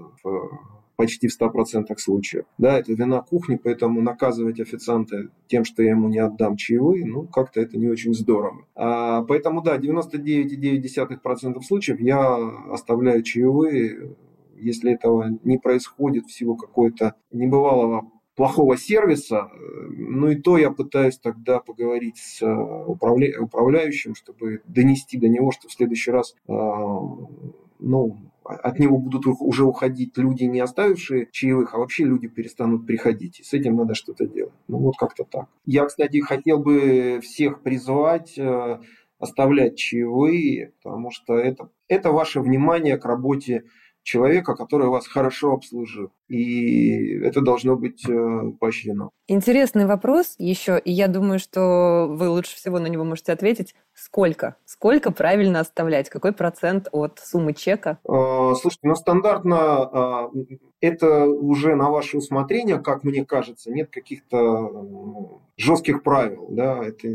почти 0.95 1.27
в 1.29 1.41
100% 1.41 1.97
случаев. 1.97 2.45
Да, 2.57 2.77
это 2.77 2.91
вина 2.93 3.21
кухни, 3.21 3.55
поэтому 3.55 4.01
наказывать 4.01 4.59
официанта 4.59 5.29
тем, 5.47 5.63
что 5.63 5.81
я 5.81 5.91
ему 5.91 6.09
не 6.09 6.19
отдам 6.19 6.57
чаевые, 6.57 7.05
ну, 7.05 7.23
как-то 7.23 7.61
это 7.61 7.77
не 7.77 7.87
очень 7.87 8.13
здорово. 8.13 8.65
А, 8.75 9.23
поэтому, 9.23 9.61
да, 9.61 9.77
99,9% 9.77 11.61
случаев 11.61 12.01
я 12.01 12.35
оставляю 12.69 13.23
чаевые, 13.23 14.17
если 14.57 14.91
этого 14.91 15.39
не 15.45 15.57
происходит 15.57 16.25
в 16.25 16.33
силу 16.33 16.57
какой-то 16.57 17.15
небывалого 17.31 18.11
плохого 18.39 18.77
сервиса. 18.77 19.51
Ну 19.89 20.29
и 20.29 20.35
то 20.37 20.57
я 20.57 20.71
пытаюсь 20.71 21.17
тогда 21.17 21.59
поговорить 21.59 22.15
с 22.19 22.41
управля... 22.41 23.37
управляющим, 23.37 24.15
чтобы 24.15 24.61
донести 24.65 25.17
до 25.17 25.27
него, 25.27 25.51
что 25.51 25.67
в 25.67 25.73
следующий 25.73 26.11
раз 26.11 26.37
ну, 26.47 28.17
от 28.45 28.79
него 28.79 28.97
будут 28.97 29.27
уже 29.27 29.65
уходить 29.65 30.17
люди, 30.17 30.45
не 30.45 30.61
оставившие 30.61 31.27
чаевых, 31.33 31.73
а 31.73 31.79
вообще 31.79 32.05
люди 32.05 32.29
перестанут 32.29 32.87
приходить. 32.87 33.41
И 33.41 33.43
с 33.43 33.51
этим 33.51 33.75
надо 33.75 33.93
что-то 33.93 34.25
делать. 34.25 34.53
Ну 34.69 34.77
вот 34.77 34.95
как-то 34.97 35.25
так. 35.25 35.49
Я, 35.65 35.85
кстати, 35.85 36.21
хотел 36.21 36.59
бы 36.59 37.19
всех 37.21 37.61
призвать 37.61 38.37
э, 38.37 38.79
оставлять 39.17 39.77
чаевые, 39.77 40.71
потому 40.81 41.11
что 41.11 41.37
это, 41.37 41.71
это 41.89 42.13
ваше 42.13 42.39
внимание 42.39 42.97
к 42.97 43.03
работе 43.03 43.65
человека, 44.09 44.55
который 44.55 44.87
вас 44.87 45.07
хорошо 45.07 45.53
обслужил. 45.53 46.11
И 46.27 47.13
это 47.19 47.41
должно 47.41 47.75
быть 47.75 48.03
э, 48.09 48.51
поощрено. 48.59 49.11
Интересный 49.27 49.85
вопрос 49.85 50.33
еще, 50.39 50.81
и 50.83 50.91
я 50.91 51.07
думаю, 51.07 51.37
что 51.37 52.07
вы 52.09 52.29
лучше 52.29 52.55
всего 52.55 52.79
на 52.79 52.87
него 52.87 53.03
можете 53.03 53.31
ответить. 53.31 53.75
Сколько? 53.93 54.55
Сколько 54.65 55.11
правильно 55.11 55.59
оставлять? 55.59 56.09
Какой 56.09 56.31
процент 56.31 56.87
от 56.91 57.19
суммы 57.23 57.53
чека? 57.53 57.99
Э, 58.03 58.55
слушайте, 58.59 58.87
ну 58.87 58.95
стандартно 58.95 60.31
э, 60.33 60.57
это 60.81 61.25
уже 61.25 61.75
на 61.75 61.91
ваше 61.91 62.17
усмотрение, 62.17 62.79
как 62.79 63.03
мне 63.03 63.23
кажется, 63.25 63.71
нет 63.71 63.91
каких-то 63.91 65.39
жестких 65.55 66.01
правил. 66.01 66.47
Да? 66.49 66.83
Это, 66.83 67.07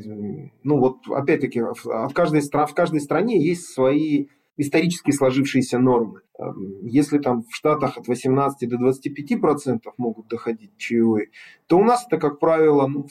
ну 0.62 0.78
вот 0.78 0.98
опять-таки 1.08 1.60
в 1.60 2.12
каждой, 2.14 2.40
в 2.40 2.74
каждой 2.74 3.00
стране 3.00 3.44
есть 3.44 3.66
свои 3.66 4.26
исторически 4.56 5.10
сложившиеся 5.10 5.78
нормы. 5.78 6.20
Эм, 6.38 6.86
если 6.86 7.18
там 7.18 7.42
в 7.42 7.54
Штатах 7.54 7.98
от 7.98 8.08
18 8.08 8.68
до 8.68 8.78
25 8.78 9.40
процентов 9.40 9.94
могут 9.98 10.28
доходить 10.28 10.76
чаевые, 10.76 11.30
то 11.66 11.78
у 11.78 11.84
нас 11.84 12.06
это, 12.06 12.18
как 12.18 12.38
правило, 12.38 12.86
ну, 12.86 13.06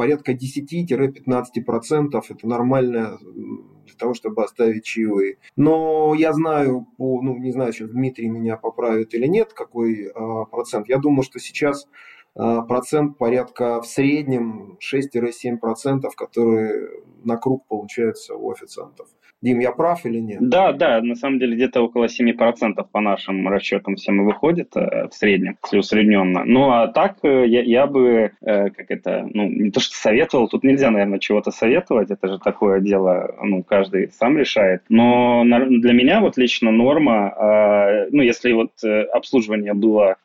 порядка 0.00 0.32
10-15 0.32 1.62
процентов. 1.66 2.30
Это 2.30 2.48
нормально 2.48 3.18
для 3.20 3.94
того, 3.98 4.14
чтобы 4.14 4.42
оставить 4.42 4.84
чаевые. 4.84 5.36
Но 5.56 6.14
я 6.14 6.32
знаю, 6.32 6.86
по, 6.96 7.20
ну, 7.20 7.36
не 7.36 7.52
знаю, 7.52 7.72
сейчас 7.72 7.90
Дмитрий 7.90 8.28
меня 8.28 8.56
поправит 8.56 9.14
или 9.14 9.26
нет, 9.26 9.52
какой 9.52 10.06
э, 10.06 10.12
процент. 10.50 10.88
Я 10.88 10.98
думаю, 10.98 11.22
что 11.22 11.38
сейчас 11.38 11.86
э, 12.34 12.62
процент 12.66 13.18
порядка 13.18 13.82
в 13.82 13.86
среднем 13.86 14.78
6-7 14.80 15.58
процентов, 15.58 16.16
которые 16.16 16.88
на 17.22 17.36
круг 17.36 17.66
получаются 17.66 18.34
у 18.34 18.50
официантов. 18.50 19.08
Дим, 19.42 19.60
я 19.60 19.72
прав 19.72 20.04
или 20.04 20.18
нет? 20.18 20.38
Да, 20.40 20.72
да, 20.72 21.00
на 21.00 21.14
самом 21.14 21.38
деле 21.38 21.54
где-то 21.54 21.80
около 21.80 22.06
7% 22.06 22.86
по 22.92 23.00
нашим 23.00 23.48
расчетам 23.48 23.96
всем 23.96 24.24
выходит 24.26 24.76
э, 24.76 25.08
в 25.08 25.14
среднем, 25.14 25.56
если 25.64 25.78
усредненно. 25.78 26.44
Ну, 26.44 26.70
а 26.70 26.88
так 26.88 27.16
э, 27.22 27.46
я, 27.46 27.62
я 27.62 27.86
бы, 27.86 28.32
э, 28.42 28.70
как 28.70 28.90
это, 28.90 29.26
ну, 29.32 29.48
не 29.48 29.70
то 29.70 29.80
что 29.80 29.94
советовал, 29.94 30.48
тут 30.48 30.62
нельзя, 30.62 30.90
наверное, 30.90 31.18
чего-то 31.18 31.52
советовать, 31.52 32.10
это 32.10 32.28
же 32.28 32.38
такое 32.38 32.80
дело, 32.80 33.34
ну, 33.42 33.62
каждый 33.62 34.10
сам 34.12 34.36
решает. 34.36 34.82
Но 34.90 35.42
для 35.44 35.94
меня 35.94 36.20
вот 36.20 36.36
лично 36.36 36.70
норма, 36.70 38.06
ну, 38.10 38.22
если 38.22 38.52
вот 38.52 38.72
обслуживание 39.12 39.72
было 39.72 40.16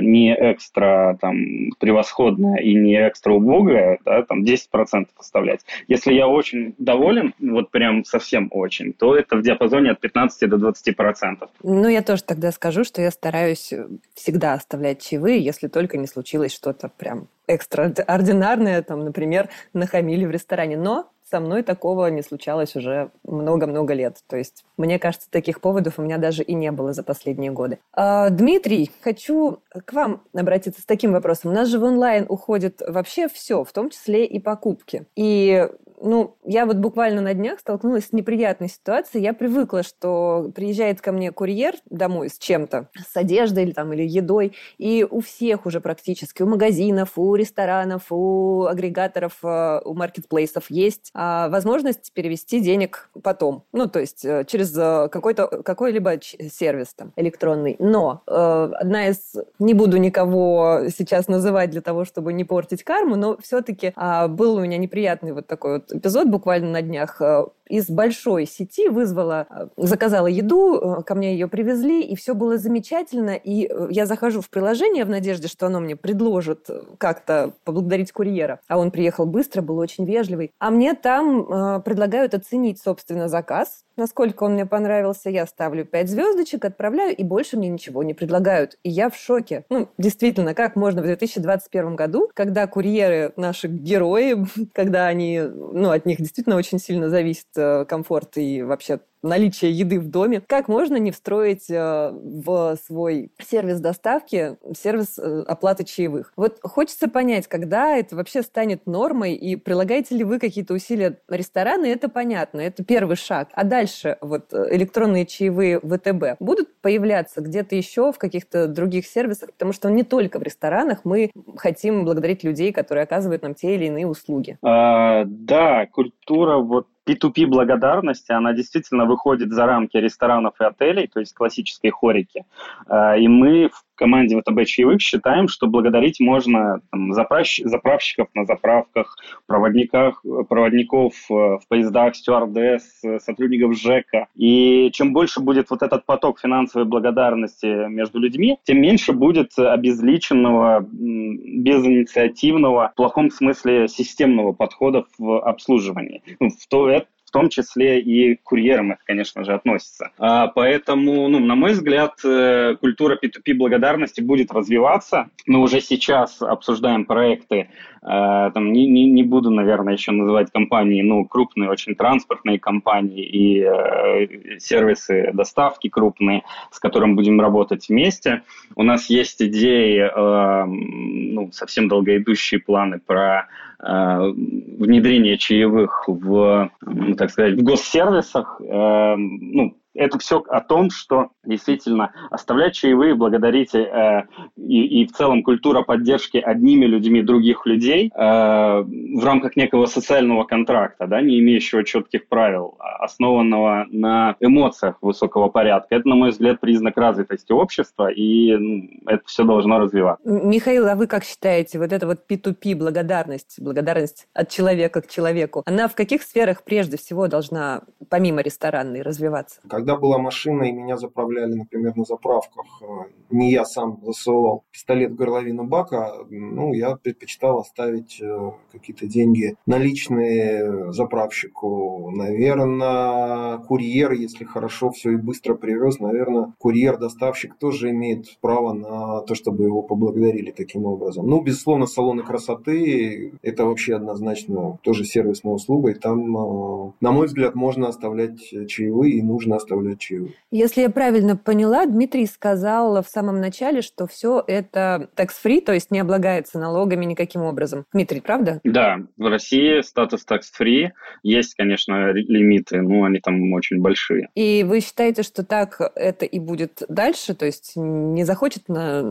не 0.00 0.34
экстра 0.34 1.16
там 1.20 1.70
превосходное 1.78 2.58
и 2.58 2.74
не 2.74 2.96
экстра 3.08 3.32
убогое, 3.32 3.98
да, 4.04 4.22
там 4.22 4.42
10% 4.42 5.06
оставлять. 5.16 5.60
Если 5.88 6.12
я 6.12 6.28
очень 6.28 6.74
доволен, 6.78 7.34
вот 7.40 7.70
прям 7.70 8.04
совсем 8.04 8.41
совсем 8.42 8.48
очень, 8.50 8.92
то 8.92 9.16
это 9.16 9.36
в 9.36 9.42
диапазоне 9.42 9.90
от 9.90 10.00
15 10.00 10.48
до 10.48 10.56
20 10.58 10.96
процентов. 10.96 11.50
Ну, 11.62 11.88
я 11.88 12.02
тоже 12.02 12.22
тогда 12.22 12.52
скажу, 12.52 12.84
что 12.84 13.02
я 13.02 13.10
стараюсь 13.10 13.72
э, 13.72 13.86
всегда 14.14 14.54
оставлять 14.54 15.02
чаевые, 15.02 15.44
если 15.44 15.68
только 15.68 15.98
не 15.98 16.06
случилось 16.06 16.52
что-то 16.52 16.88
прям 16.88 17.28
экстраординарное, 17.46 18.82
там, 18.82 19.04
например, 19.04 19.48
нахамили 19.74 20.26
в 20.26 20.30
ресторане. 20.30 20.76
Но 20.76 21.10
со 21.32 21.40
мной 21.40 21.62
такого 21.62 22.08
не 22.08 22.20
случалось 22.20 22.76
уже 22.76 23.10
много-много 23.24 23.94
лет. 23.94 24.18
То 24.28 24.36
есть, 24.36 24.66
мне 24.76 24.98
кажется, 24.98 25.30
таких 25.30 25.62
поводов 25.62 25.98
у 25.98 26.02
меня 26.02 26.18
даже 26.18 26.42
и 26.42 26.52
не 26.52 26.70
было 26.70 26.92
за 26.92 27.02
последние 27.02 27.50
годы. 27.50 27.78
А, 27.94 28.28
Дмитрий, 28.28 28.90
хочу 29.00 29.60
к 29.70 29.94
вам 29.94 30.24
обратиться 30.34 30.82
с 30.82 30.84
таким 30.84 31.12
вопросом. 31.12 31.52
У 31.52 31.54
нас 31.54 31.68
же 31.68 31.78
в 31.78 31.84
онлайн 31.84 32.26
уходит 32.28 32.82
вообще 32.86 33.28
все, 33.28 33.64
в 33.64 33.72
том 33.72 33.88
числе 33.88 34.26
и 34.26 34.38
покупки. 34.40 35.06
И 35.16 35.66
ну, 36.02 36.36
я 36.44 36.66
вот 36.66 36.76
буквально 36.76 37.20
на 37.20 37.32
днях 37.32 37.60
столкнулась 37.60 38.06
с 38.08 38.12
неприятной 38.12 38.68
ситуацией. 38.68 39.22
Я 39.22 39.32
привыкла, 39.34 39.82
что 39.82 40.50
приезжает 40.54 41.00
ко 41.00 41.12
мне 41.12 41.30
курьер 41.30 41.74
домой 41.88 42.28
с 42.28 42.38
чем-то, 42.38 42.88
с 43.08 43.16
одеждой 43.16 43.64
или, 43.64 43.72
там, 43.72 43.92
или 43.92 44.02
едой, 44.02 44.52
и 44.78 45.06
у 45.08 45.20
всех 45.20 45.64
уже 45.64 45.80
практически, 45.80 46.42
у 46.42 46.46
магазинов, 46.46 47.12
у 47.16 47.34
ресторанов, 47.36 48.06
у 48.10 48.64
агрегаторов, 48.64 49.38
э, 49.44 49.80
у 49.84 49.94
маркетплейсов 49.94 50.70
есть 50.70 51.10
а, 51.14 51.21
возможность 51.50 52.12
перевести 52.12 52.60
денег 52.60 53.10
потом. 53.22 53.64
Ну, 53.72 53.88
то 53.88 54.00
есть 54.00 54.24
э, 54.24 54.44
через 54.46 54.76
э, 54.76 55.08
какой-то, 55.10 55.46
какой-либо 55.46 56.20
сервис 56.20 56.94
там 56.94 57.12
электронный. 57.16 57.76
Но 57.78 58.22
одна 58.26 59.08
из... 59.08 59.34
Не 59.58 59.74
буду 59.74 59.96
никого 59.96 60.82
сейчас 60.94 61.28
называть 61.28 61.70
для 61.70 61.80
того, 61.80 62.04
чтобы 62.04 62.32
не 62.32 62.44
портить 62.44 62.84
карму, 62.84 63.16
но 63.16 63.36
все-таки 63.38 63.92
а, 63.96 64.28
был 64.28 64.56
у 64.56 64.60
меня 64.60 64.78
неприятный 64.78 65.32
вот 65.32 65.46
такой 65.46 65.74
вот 65.74 65.92
эпизод 65.92 66.28
буквально 66.28 66.70
на 66.70 66.82
днях 66.82 67.20
э, 67.20 67.44
из 67.72 67.88
большой 67.88 68.46
сети 68.46 68.88
вызвала, 68.88 69.46
э, 69.48 69.66
заказала 69.78 70.26
еду, 70.26 70.98
э, 70.98 71.02
ко 71.04 71.14
мне 71.14 71.32
ее 71.32 71.48
привезли, 71.48 72.02
и 72.02 72.14
все 72.14 72.34
было 72.34 72.58
замечательно. 72.58 73.30
И 73.30 73.70
я 73.88 74.04
захожу 74.04 74.42
в 74.42 74.50
приложение 74.50 75.06
в 75.06 75.08
надежде, 75.08 75.48
что 75.48 75.66
оно 75.66 75.80
мне 75.80 75.96
предложит 75.96 76.68
как-то 76.98 77.54
поблагодарить 77.64 78.12
курьера. 78.12 78.60
А 78.68 78.78
он 78.78 78.90
приехал 78.90 79.24
быстро, 79.24 79.62
был 79.62 79.78
очень 79.78 80.04
вежливый. 80.04 80.52
А 80.58 80.70
мне 80.70 80.92
там 80.92 81.82
предлагают 81.82 82.34
оценить, 82.34 82.78
собственно, 82.78 83.28
заказ, 83.28 83.84
насколько 83.96 84.44
он 84.44 84.54
мне 84.54 84.66
понравился. 84.66 85.30
Я 85.30 85.46
ставлю 85.46 85.84
5 85.84 86.08
звездочек, 86.08 86.64
отправляю, 86.64 87.14
и 87.14 87.22
больше 87.22 87.56
мне 87.56 87.68
ничего 87.68 88.02
не 88.02 88.14
предлагают. 88.14 88.78
И 88.82 88.90
я 88.90 89.10
в 89.10 89.16
шоке. 89.16 89.64
Ну, 89.70 89.88
действительно, 89.98 90.54
как 90.54 90.76
можно 90.76 91.02
в 91.02 91.04
2021 91.04 91.96
году, 91.96 92.30
когда 92.34 92.66
курьеры 92.66 93.32
наши 93.36 93.68
герои, 93.68 94.46
когда 94.72 95.06
они 95.06 95.40
ну, 95.40 95.90
от 95.90 96.06
них 96.06 96.18
действительно 96.18 96.56
очень 96.56 96.78
сильно 96.78 97.08
зависит 97.08 97.46
э, 97.56 97.84
комфорт 97.86 98.36
и 98.36 98.62
вообще 98.62 99.00
наличие 99.22 99.72
еды 99.72 100.00
в 100.00 100.08
доме, 100.08 100.40
как 100.40 100.68
можно 100.68 100.96
не 100.96 101.10
встроить 101.10 101.70
э, 101.70 102.10
в 102.12 102.76
свой 102.84 103.32
сервис 103.38 103.80
доставки 103.80 104.56
сервис 104.76 105.18
э, 105.18 105.44
оплаты 105.46 105.84
чаевых? 105.84 106.32
Вот 106.36 106.58
хочется 106.62 107.08
понять, 107.08 107.46
когда 107.46 107.96
это 107.96 108.16
вообще 108.16 108.42
станет 108.42 108.86
нормой, 108.86 109.34
и 109.34 109.56
прилагаете 109.56 110.16
ли 110.16 110.24
вы 110.24 110.38
какие-то 110.38 110.74
усилия 110.74 111.18
рестораны, 111.28 111.86
это 111.86 112.08
понятно, 112.08 112.60
это 112.60 112.84
первый 112.84 113.16
шаг. 113.16 113.48
А 113.52 113.64
дальше 113.64 114.18
вот 114.20 114.52
электронные 114.52 115.26
чаевые 115.26 115.78
ВТБ 115.80 116.40
будут 116.40 116.80
появляться 116.80 117.40
где-то 117.40 117.74
еще 117.74 118.12
в 118.12 118.18
каких-то 118.18 118.66
других 118.66 119.06
сервисах, 119.06 119.52
потому 119.52 119.72
что 119.72 119.90
не 119.90 120.02
только 120.02 120.38
в 120.38 120.42
ресторанах 120.42 121.00
мы 121.04 121.30
хотим 121.56 122.04
благодарить 122.04 122.44
людей, 122.44 122.72
которые 122.72 123.04
оказывают 123.04 123.42
нам 123.42 123.54
те 123.54 123.74
или 123.74 123.86
иные 123.86 124.06
услуги. 124.06 124.58
А, 124.62 125.24
да, 125.26 125.86
культура 125.86 126.58
вот 126.58 126.86
P2P 127.06 127.46
благодарности, 127.46 128.32
она 128.32 128.52
действительно 128.52 129.04
выходит 129.06 129.52
за 129.52 129.66
рамки 129.66 129.96
ресторанов 129.96 130.54
и 130.60 130.64
отелей, 130.64 131.08
то 131.08 131.20
есть 131.20 131.34
классической 131.34 131.90
хорики. 131.90 132.44
А, 132.86 133.16
и 133.16 133.28
мы 133.28 133.68
в 133.68 133.84
команде 134.02 134.36
ВТБ 134.36 134.66
чаевых 134.66 135.00
считаем, 135.00 135.46
что 135.46 135.68
благодарить 135.68 136.18
можно 136.18 136.80
там, 136.90 137.12
заправщ... 137.12 137.60
заправщиков 137.64 138.26
на 138.34 138.44
заправках, 138.44 139.16
проводниках, 139.46 140.24
проводников 140.48 141.14
э, 141.30 141.34
в 141.34 141.62
поездах, 141.68 142.16
стюардесс, 142.16 143.00
сотрудников 143.20 143.78
ЖЭКа. 143.78 144.26
И 144.34 144.90
чем 144.92 145.12
больше 145.12 145.40
будет 145.40 145.70
вот 145.70 145.82
этот 145.82 146.04
поток 146.04 146.40
финансовой 146.40 146.84
благодарности 146.84 147.88
между 147.88 148.18
людьми, 148.18 148.58
тем 148.64 148.80
меньше 148.80 149.12
будет 149.12 149.56
обезличенного, 149.56 150.84
безинициативного, 150.90 152.90
в 152.92 152.96
плохом 152.96 153.30
смысле 153.30 153.86
системного 153.86 154.52
подхода 154.52 155.04
в 155.16 155.40
обслуживании. 155.40 156.22
Ну, 156.40 156.50
в 156.50 156.66
то, 156.68 156.90
в 157.32 157.38
том 157.40 157.48
числе 157.48 157.98
и 157.98 158.36
к 158.36 158.42
курьерам 158.42 158.92
это, 158.92 159.00
конечно 159.06 159.42
же, 159.42 159.54
относится. 159.54 160.10
А, 160.18 160.48
поэтому, 160.48 161.28
ну, 161.28 161.38
на 161.38 161.54
мой 161.54 161.72
взгляд, 161.72 162.12
э, 162.22 162.76
культура 162.78 163.16
P2P 163.16 163.54
благодарности 163.54 164.20
будет 164.20 164.52
развиваться. 164.52 165.30
Мы 165.46 165.60
уже 165.60 165.80
сейчас 165.80 166.42
обсуждаем 166.42 167.06
проекты, 167.06 167.56
э, 167.56 168.50
там, 168.52 168.70
не, 168.74 168.86
не, 168.86 169.10
не 169.10 169.22
буду, 169.22 169.48
наверное, 169.48 169.94
еще 169.94 170.12
называть 170.12 170.50
компании, 170.52 171.00
ну, 171.00 171.24
крупные 171.24 171.70
очень 171.70 171.94
транспортные 171.94 172.58
компании 172.58 173.24
и 173.24 173.62
э, 173.62 174.58
сервисы 174.58 175.30
доставки 175.32 175.88
крупные, 175.88 176.42
с 176.70 176.78
которыми 176.78 177.14
будем 177.14 177.40
работать 177.40 177.88
вместе. 177.88 178.42
У 178.76 178.82
нас 178.82 179.08
есть 179.08 179.40
идеи, 179.40 180.02
э, 180.02 180.64
ну, 180.66 181.50
совсем 181.50 181.88
долгоидущие 181.88 182.60
планы 182.60 183.00
про 183.00 183.48
внедрение 183.82 185.36
чаевых 185.38 186.04
в, 186.06 186.70
так 187.16 187.30
сказать, 187.30 187.54
в 187.54 187.64
госсервисах, 187.64 188.60
э, 188.60 189.14
ну, 189.16 189.76
это 189.94 190.18
все 190.18 190.42
о 190.48 190.60
том, 190.60 190.90
что 190.90 191.30
действительно 191.44 192.12
оставлять 192.30 192.74
чаевые, 192.74 193.14
благодарить 193.14 193.74
э, 193.74 194.26
и, 194.56 195.02
и 195.02 195.06
в 195.06 195.12
целом 195.12 195.42
культура 195.42 195.82
поддержки 195.82 196.38
одними 196.38 196.86
людьми 196.86 197.22
других 197.22 197.66
людей 197.66 198.10
э, 198.14 198.18
в 198.18 199.24
рамках 199.24 199.56
некого 199.56 199.86
социального 199.86 200.44
контракта, 200.44 201.06
да, 201.06 201.20
не 201.20 201.38
имеющего 201.40 201.84
четких 201.84 202.28
правил, 202.28 202.76
а 202.78 203.04
основанного 203.04 203.86
на 203.90 204.36
эмоциях 204.40 204.96
высокого 205.02 205.48
порядка. 205.48 205.96
Это, 205.96 206.08
на 206.08 206.14
мой 206.14 206.30
взгляд, 206.30 206.60
признак 206.60 206.96
развитости 206.96 207.52
общества, 207.52 208.10
и 208.10 208.56
ну, 208.56 208.88
это 209.06 209.22
все 209.26 209.44
должно 209.44 209.78
развиваться. 209.78 210.28
Михаил, 210.28 210.88
а 210.88 210.94
вы 210.94 211.06
как 211.06 211.24
считаете, 211.24 211.78
вот 211.78 211.92
эта 211.92 212.06
вот 212.06 212.20
P2P 212.28 212.76
благодарность, 212.76 213.60
благодарность 213.60 214.26
от 214.32 214.48
человека 214.48 215.02
к 215.02 215.08
человеку, 215.08 215.62
она 215.66 215.88
в 215.88 215.94
каких 215.94 216.22
сферах 216.22 216.62
прежде 216.64 216.96
всего 216.96 217.28
должна, 217.28 217.82
помимо 218.08 218.40
ресторанной, 218.40 219.02
развиваться? 219.02 219.60
Когда 219.82 219.96
была 219.96 220.18
машина 220.18 220.62
и 220.62 220.72
меня 220.72 220.96
заправляли, 220.96 221.54
например, 221.54 221.96
на 221.96 222.04
заправках, 222.04 222.66
э, 222.82 222.86
не 223.30 223.50
я 223.50 223.64
сам 223.64 223.98
засовывал 224.04 224.62
пистолет 224.70 225.10
в 225.10 225.16
горловину 225.16 225.64
бака, 225.64 226.12
ну, 226.30 226.72
я 226.72 226.94
предпочитал 226.94 227.58
оставить 227.58 228.20
э, 228.22 228.52
какие-то 228.70 229.08
деньги 229.08 229.56
наличные 229.66 230.92
заправщику. 230.92 232.12
Наверное, 232.14 233.58
курьер, 233.58 234.12
если 234.12 234.44
хорошо 234.44 234.90
все 234.92 235.14
и 235.14 235.16
быстро 235.16 235.56
привез, 235.56 235.98
наверное, 235.98 236.54
курьер-доставщик 236.58 237.56
тоже 237.58 237.90
имеет 237.90 238.38
право 238.40 238.72
на 238.72 239.22
то, 239.22 239.34
чтобы 239.34 239.64
его 239.64 239.82
поблагодарили 239.82 240.52
таким 240.52 240.84
образом. 240.84 241.26
Ну, 241.26 241.42
безусловно, 241.42 241.86
салоны 241.86 242.22
красоты– 242.22 243.32
это 243.42 243.64
вообще 243.64 243.96
однозначно 243.96 244.78
тоже 244.82 245.04
сервисная 245.04 245.54
услуга, 245.54 245.90
и 245.90 245.94
там, 245.94 246.36
э, 246.36 246.92
на 247.00 247.10
мой 247.10 247.26
взгляд, 247.26 247.56
можно 247.56 247.88
оставлять 247.88 248.38
чаевые 248.68 249.14
и 249.14 249.22
нужно 249.22 249.56
оставлять 249.56 249.71
чаевые. 249.98 250.32
Если 250.50 250.82
я 250.82 250.90
правильно 250.90 251.36
поняла, 251.36 251.86
Дмитрий 251.86 252.26
сказал 252.26 253.02
в 253.02 253.08
самом 253.08 253.40
начале, 253.40 253.82
что 253.82 254.06
все 254.06 254.42
это 254.46 255.08
tax-free, 255.16 255.60
то 255.60 255.72
есть 255.72 255.90
не 255.90 256.00
облагается 256.00 256.58
налогами 256.58 257.04
никаким 257.04 257.42
образом. 257.42 257.84
Дмитрий, 257.92 258.20
правда? 258.20 258.60
Да, 258.64 259.00
в 259.16 259.28
России 259.28 259.80
статус 259.82 260.24
tax-free. 260.28 260.90
Есть, 261.22 261.54
конечно, 261.54 262.12
лимиты, 262.12 262.82
но 262.82 263.04
они 263.04 263.20
там 263.20 263.52
очень 263.52 263.80
большие. 263.80 264.28
И 264.34 264.64
вы 264.66 264.80
считаете, 264.80 265.22
что 265.22 265.44
так 265.44 265.80
это 265.94 266.24
и 266.24 266.38
будет 266.38 266.82
дальше? 266.88 267.34
То 267.34 267.46
есть 267.46 267.72
не 267.76 268.24
захочет 268.24 268.68
на 268.68 269.02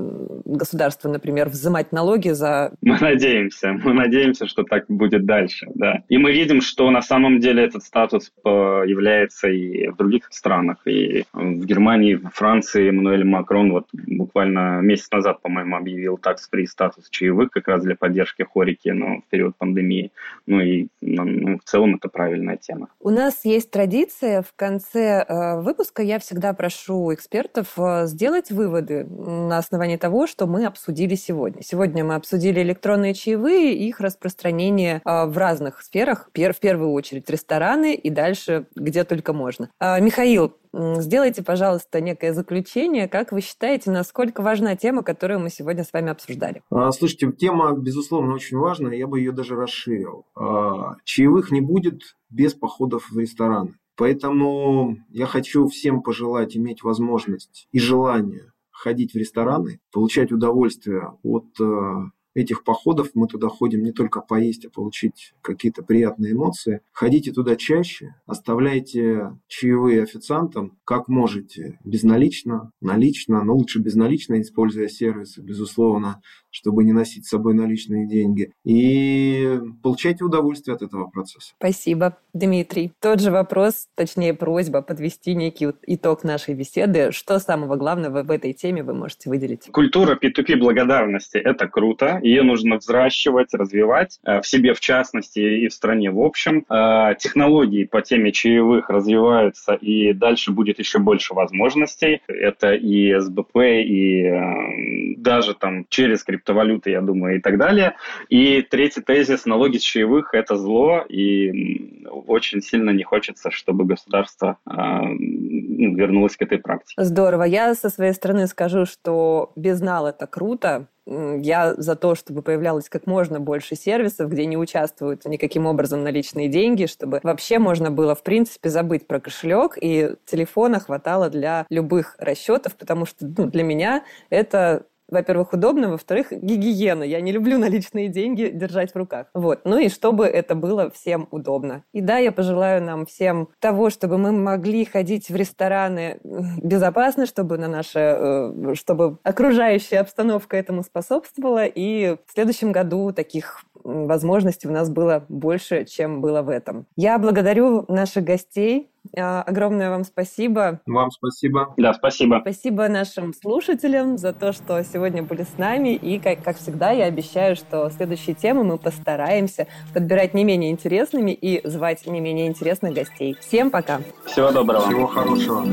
государство, 0.46 1.10
например, 1.10 1.50
взимать 1.50 1.92
налоги 1.92 2.30
за... 2.30 2.74
Мы 2.82 2.98
надеемся. 3.00 3.74
Мы 3.74 3.94
надеемся, 3.94 4.48
что 4.48 4.64
так 4.64 4.86
будет 4.88 5.26
дальше, 5.26 5.68
да. 5.74 6.04
И 6.10 6.18
мы 6.18 6.32
видим, 6.32 6.62
что 6.62 6.90
на 6.92 7.02
самом 7.02 7.40
деле 7.40 7.64
этот 7.64 7.84
статус 7.84 8.32
является 8.46 9.48
и 9.48 9.88
в 9.88 9.96
других 9.96 10.28
странах. 10.30 10.51
И 10.86 11.26
в 11.34 11.66
Германии, 11.66 12.16
в 12.16 12.30
Франции 12.30 12.90
Эммануэль 12.90 13.24
Макрон 13.24 13.72
вот 13.72 13.88
буквально 13.94 14.82
месяц 14.82 15.10
назад, 15.12 15.42
по-моему, 15.42 15.76
объявил 15.76 16.18
такс-фри 16.18 16.66
статус 16.68 17.10
чаевых 17.10 17.52
как 17.52 17.68
раз 17.68 17.84
для 17.84 17.96
поддержки 17.96 18.44
хорики, 18.44 18.90
но 18.90 19.22
в 19.22 19.24
период 19.30 19.56
пандемии. 19.56 20.12
Ну 20.48 20.60
и 20.60 20.88
ну, 21.02 21.24
ну, 21.24 21.58
в 21.58 21.64
целом 21.64 21.96
это 21.96 22.10
правильная 22.10 22.58
тема. 22.58 22.90
У 23.00 23.10
нас 23.10 23.46
есть 23.46 23.72
традиция 23.72 24.42
в 24.42 24.54
конце 24.56 25.26
э, 25.28 25.62
выпуска. 25.62 26.04
Я 26.04 26.20
всегда 26.20 26.54
прошу 26.54 27.14
экспертов 27.14 27.74
э, 27.78 28.06
сделать 28.08 28.52
выводы 28.52 29.06
на 29.06 29.58
основании 29.58 29.98
того, 29.98 30.28
что 30.28 30.48
мы 30.48 30.66
обсудили 30.66 31.16
сегодня. 31.16 31.62
Сегодня 31.64 32.04
мы 32.04 32.16
обсудили 32.16 32.62
электронные 32.62 33.14
чаевые 33.14 33.74
и 33.74 33.88
их 33.88 34.00
распространение 34.00 35.02
э, 35.04 35.26
в 35.26 35.38
разных 35.38 35.82
сферах. 35.82 36.30
В 36.34 36.60
первую 36.60 36.92
очередь 36.92 37.30
рестораны 37.30 37.96
и 37.96 38.10
дальше 38.10 38.66
где 38.76 39.04
только 39.04 39.34
можно. 39.34 39.70
Михаил, 39.80 40.41
Сделайте, 40.74 41.44
пожалуйста, 41.44 42.00
некое 42.00 42.34
заключение. 42.34 43.10
Как 43.10 43.32
вы 43.32 43.42
считаете, 43.42 43.92
насколько 43.92 44.42
важна 44.42 44.76
тема, 44.76 45.04
которую 45.04 45.42
мы 45.42 45.50
сегодня 45.50 45.84
с 45.84 45.92
вами 45.92 46.12
обсуждали? 46.12 46.64
А, 46.70 46.92
слушайте, 46.92 47.32
тема, 47.34 47.74
безусловно, 47.74 48.34
очень 48.34 48.58
важная. 48.58 48.96
Я 48.96 49.08
бы 49.08 49.20
ее 49.20 49.34
даже 49.34 49.56
расширил. 49.56 50.26
А, 50.36 50.96
чаевых 51.04 51.52
не 51.52 51.60
будет 51.60 52.02
без 52.30 52.54
походов 52.54 53.10
в 53.12 53.20
рестораны. 53.20 53.76
Поэтому 53.98 54.98
я 55.10 55.26
хочу 55.26 55.68
всем 55.68 56.02
пожелать 56.02 56.56
иметь 56.56 56.84
возможность 56.84 57.68
и 57.72 57.80
желание 57.80 58.52
ходить 58.72 59.14
в 59.14 59.18
рестораны, 59.18 59.80
получать 59.92 60.32
удовольствие 60.32 61.12
от 61.24 61.46
а, 61.60 62.12
этих 62.34 62.64
походов 62.64 63.10
мы 63.14 63.28
туда 63.28 63.48
ходим 63.50 63.84
не 63.84 63.92
только 63.92 64.22
поесть, 64.22 64.66
а 64.66 64.70
получить 64.70 65.34
какие-то 65.42 65.84
приятные 65.84 66.34
эмоции. 66.34 66.82
Ходите 66.92 67.32
туда 67.32 67.56
чаще, 67.56 68.16
оставляйте 68.26 69.38
чаевые 69.48 70.04
официантам, 70.04 70.80
как 70.86 71.08
можете, 71.08 71.80
безналично, 71.84 72.72
налично, 72.82 73.44
но 73.44 73.56
лучше 73.56 73.80
безналично, 73.80 74.40
используя 74.42 74.88
сервисы, 74.88 75.42
безусловно, 75.42 76.22
чтобы 76.52 76.84
не 76.84 76.92
носить 76.92 77.26
с 77.26 77.30
собой 77.30 77.54
наличные 77.54 78.08
деньги. 78.08 78.52
И 78.64 79.60
получайте 79.82 80.24
удовольствие 80.24 80.76
от 80.76 80.82
этого 80.82 81.08
процесса. 81.08 81.54
Спасибо, 81.58 82.18
Дмитрий. 82.34 82.92
Тот 83.00 83.20
же 83.20 83.32
вопрос, 83.32 83.88
точнее 83.96 84.34
просьба 84.34 84.82
подвести 84.82 85.34
некий 85.34 85.70
итог 85.88 86.24
нашей 86.24 86.54
беседы. 86.54 87.12
Что 87.12 87.40
самого 87.40 87.76
главного 87.76 88.24
в 88.24 88.32
этой 88.32 88.54
теме 88.54 88.84
вы 88.84 88.94
можете 88.94 89.30
выделить? 89.30 89.68
Культура 89.72 90.18
P2P 90.22 90.58
благодарности– 90.58 91.38
это 91.44 91.68
круто. 91.68 92.20
Ее 92.22 92.44
нужно 92.44 92.78
взращивать, 92.78 93.54
развивать 93.54 94.20
э, 94.24 94.42
в 94.42 94.48
себе 94.48 94.74
в 94.74 94.80
частности 94.80 95.40
и 95.40 95.68
в 95.68 95.74
стране 95.74 96.12
в 96.12 96.20
общем. 96.20 96.66
Э, 96.70 97.16
технологии 97.18 97.86
по 97.86 98.02
теме 98.02 98.32
чаевых 98.32 98.90
развиваются, 98.90 99.74
и 99.74 100.14
дальше 100.14 100.52
будет 100.52 100.80
еще 100.80 101.00
больше 101.00 101.34
возможностей. 101.34 102.22
Это 102.28 102.74
и 102.74 103.18
СБП, 103.20 103.58
и 103.58 104.24
э, 104.24 105.11
даже 105.22 105.54
там 105.54 105.86
через 105.90 106.24
криптовалюты 106.24 106.92
я 106.92 107.02
думаю, 107.02 107.38
и 107.38 107.40
так 107.40 107.58
далее. 107.58 107.96
И 108.30 108.62
третий 108.62 109.02
тезис– 109.02 109.46
налоги 109.46 109.78
с 109.78 109.82
чаевых– 109.82 110.34
это 110.34 110.56
зло, 110.56 111.06
и 111.08 112.06
очень 112.10 112.62
сильно 112.62 112.90
не 112.92 113.04
хочется, 113.04 113.52
чтобы 113.52 113.86
государство 113.86 114.58
э, 114.66 114.72
вернулось 114.72 116.36
к 116.36 116.42
этой 116.42 116.58
практике. 116.58 117.04
Здорово. 117.04 117.44
Я 117.44 117.76
со 117.76 117.90
своей 117.90 118.14
стороны 118.14 118.48
скажу, 118.48 118.86
что 118.86 119.52
безнал– 119.56 120.08
это 120.08 120.28
круто, 120.28 120.88
я 121.08 121.74
за 121.76 121.96
то, 121.96 122.16
чтобы 122.16 122.42
появлялось 122.42 122.88
как 122.88 123.08
можно 123.08 123.40
больше 123.40 123.76
сервисов, 123.76 124.30
где 124.30 124.46
не 124.46 124.56
участвуют 124.56 125.26
никаким 125.26 125.66
образом 125.66 126.04
наличные 126.04 126.48
деньги, 126.48 126.86
чтобы 126.86 127.20
вообще 127.24 127.58
можно 127.58 127.90
было, 127.90 128.14
в 128.14 128.24
принципе, 128.24 128.70
забыть 128.70 129.08
про 129.08 129.20
кошелек, 129.20 129.78
и 129.82 130.16
телефона 130.26 130.80
хватало 130.80 131.30
для 131.30 131.66
любых 131.70 132.16
расчетов, 132.20 132.76
потому 132.76 133.06
что 133.06 133.26
ну, 133.26 133.48
для 133.48 133.64
меня 133.64 134.04
это 134.30 134.86
во-первых, 135.12 135.54
удобно, 135.54 135.90
во-вторых, 135.90 136.32
гигиена. 136.32 137.04
Я 137.04 137.22
не 137.22 137.32
люблю 137.32 137.58
наличные 137.60 138.08
деньги 138.08 138.50
держать 138.52 138.94
в 138.94 138.96
руках. 138.96 139.28
Вот. 139.34 139.62
Ну 139.66 139.78
и 139.78 139.90
чтобы 139.90 140.26
это 140.26 140.56
было 140.56 140.90
всем 140.90 141.28
удобно. 141.32 141.84
И 141.94 142.02
да, 142.02 142.18
я 142.18 142.32
пожелаю 142.32 142.82
нам 142.82 143.06
всем 143.06 143.50
того, 143.60 143.90
чтобы 143.90 144.18
мы 144.18 144.32
могли 144.32 144.86
ходить 144.86 145.30
в 145.30 145.36
рестораны 145.36 146.20
безопасно, 146.24 147.26
чтобы 147.26 147.58
на 147.58 147.68
наше, 147.68 148.00
э, 148.00 148.74
чтобы 148.76 149.18
окружающая 149.24 150.00
обстановка 150.00 150.58
этому 150.58 150.84
способствовала. 150.84 151.66
И 151.66 152.16
в 152.26 152.34
следующем 152.34 152.72
году 152.72 153.12
таких 153.12 153.64
возможностей 153.84 154.68
у 154.68 154.72
нас 154.72 154.90
было 154.90 155.26
больше, 155.28 155.86
чем 155.86 156.22
было 156.22 156.42
в 156.42 156.50
этом. 156.50 156.86
Я 156.96 157.18
благодарю 157.18 157.86
наших 157.88 158.24
гостей. 158.24 158.91
А, 159.18 159.42
огромное 159.42 159.90
вам 159.90 160.04
спасибо. 160.04 160.80
Вам 160.86 161.12
спасибо. 161.12 161.74
Да, 161.78 161.94
спасибо. 161.94 162.40
Спасибо 162.42 162.88
нашим 162.88 163.34
слушателям 163.34 164.18
за 164.18 164.32
то, 164.34 164.54
что 164.54 164.84
сегодня 164.84 165.24
были 165.24 165.44
с 165.44 165.58
нами. 165.58 165.96
И, 165.96 166.20
как, 166.20 166.44
как 166.44 166.58
всегда, 166.58 166.92
я 166.92 167.06
обещаю, 167.06 167.56
что 167.56 167.90
следующие 167.90 168.36
темы 168.36 168.64
мы 168.64 168.78
постараемся 168.78 169.68
подбирать 169.94 170.34
не 170.34 170.44
менее 170.44 170.72
интересными 170.72 171.32
и 171.32 171.68
звать 171.68 172.06
не 172.06 172.20
менее 172.20 172.48
интересных 172.48 172.94
гостей. 172.94 173.36
Всем 173.42 173.72
пока. 173.72 174.02
Всего 174.26 174.52
доброго. 174.52 174.86
Всего 174.88 175.08
хорошего. 175.08 175.66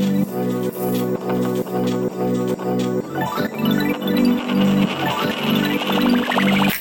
Thank 6.39 6.73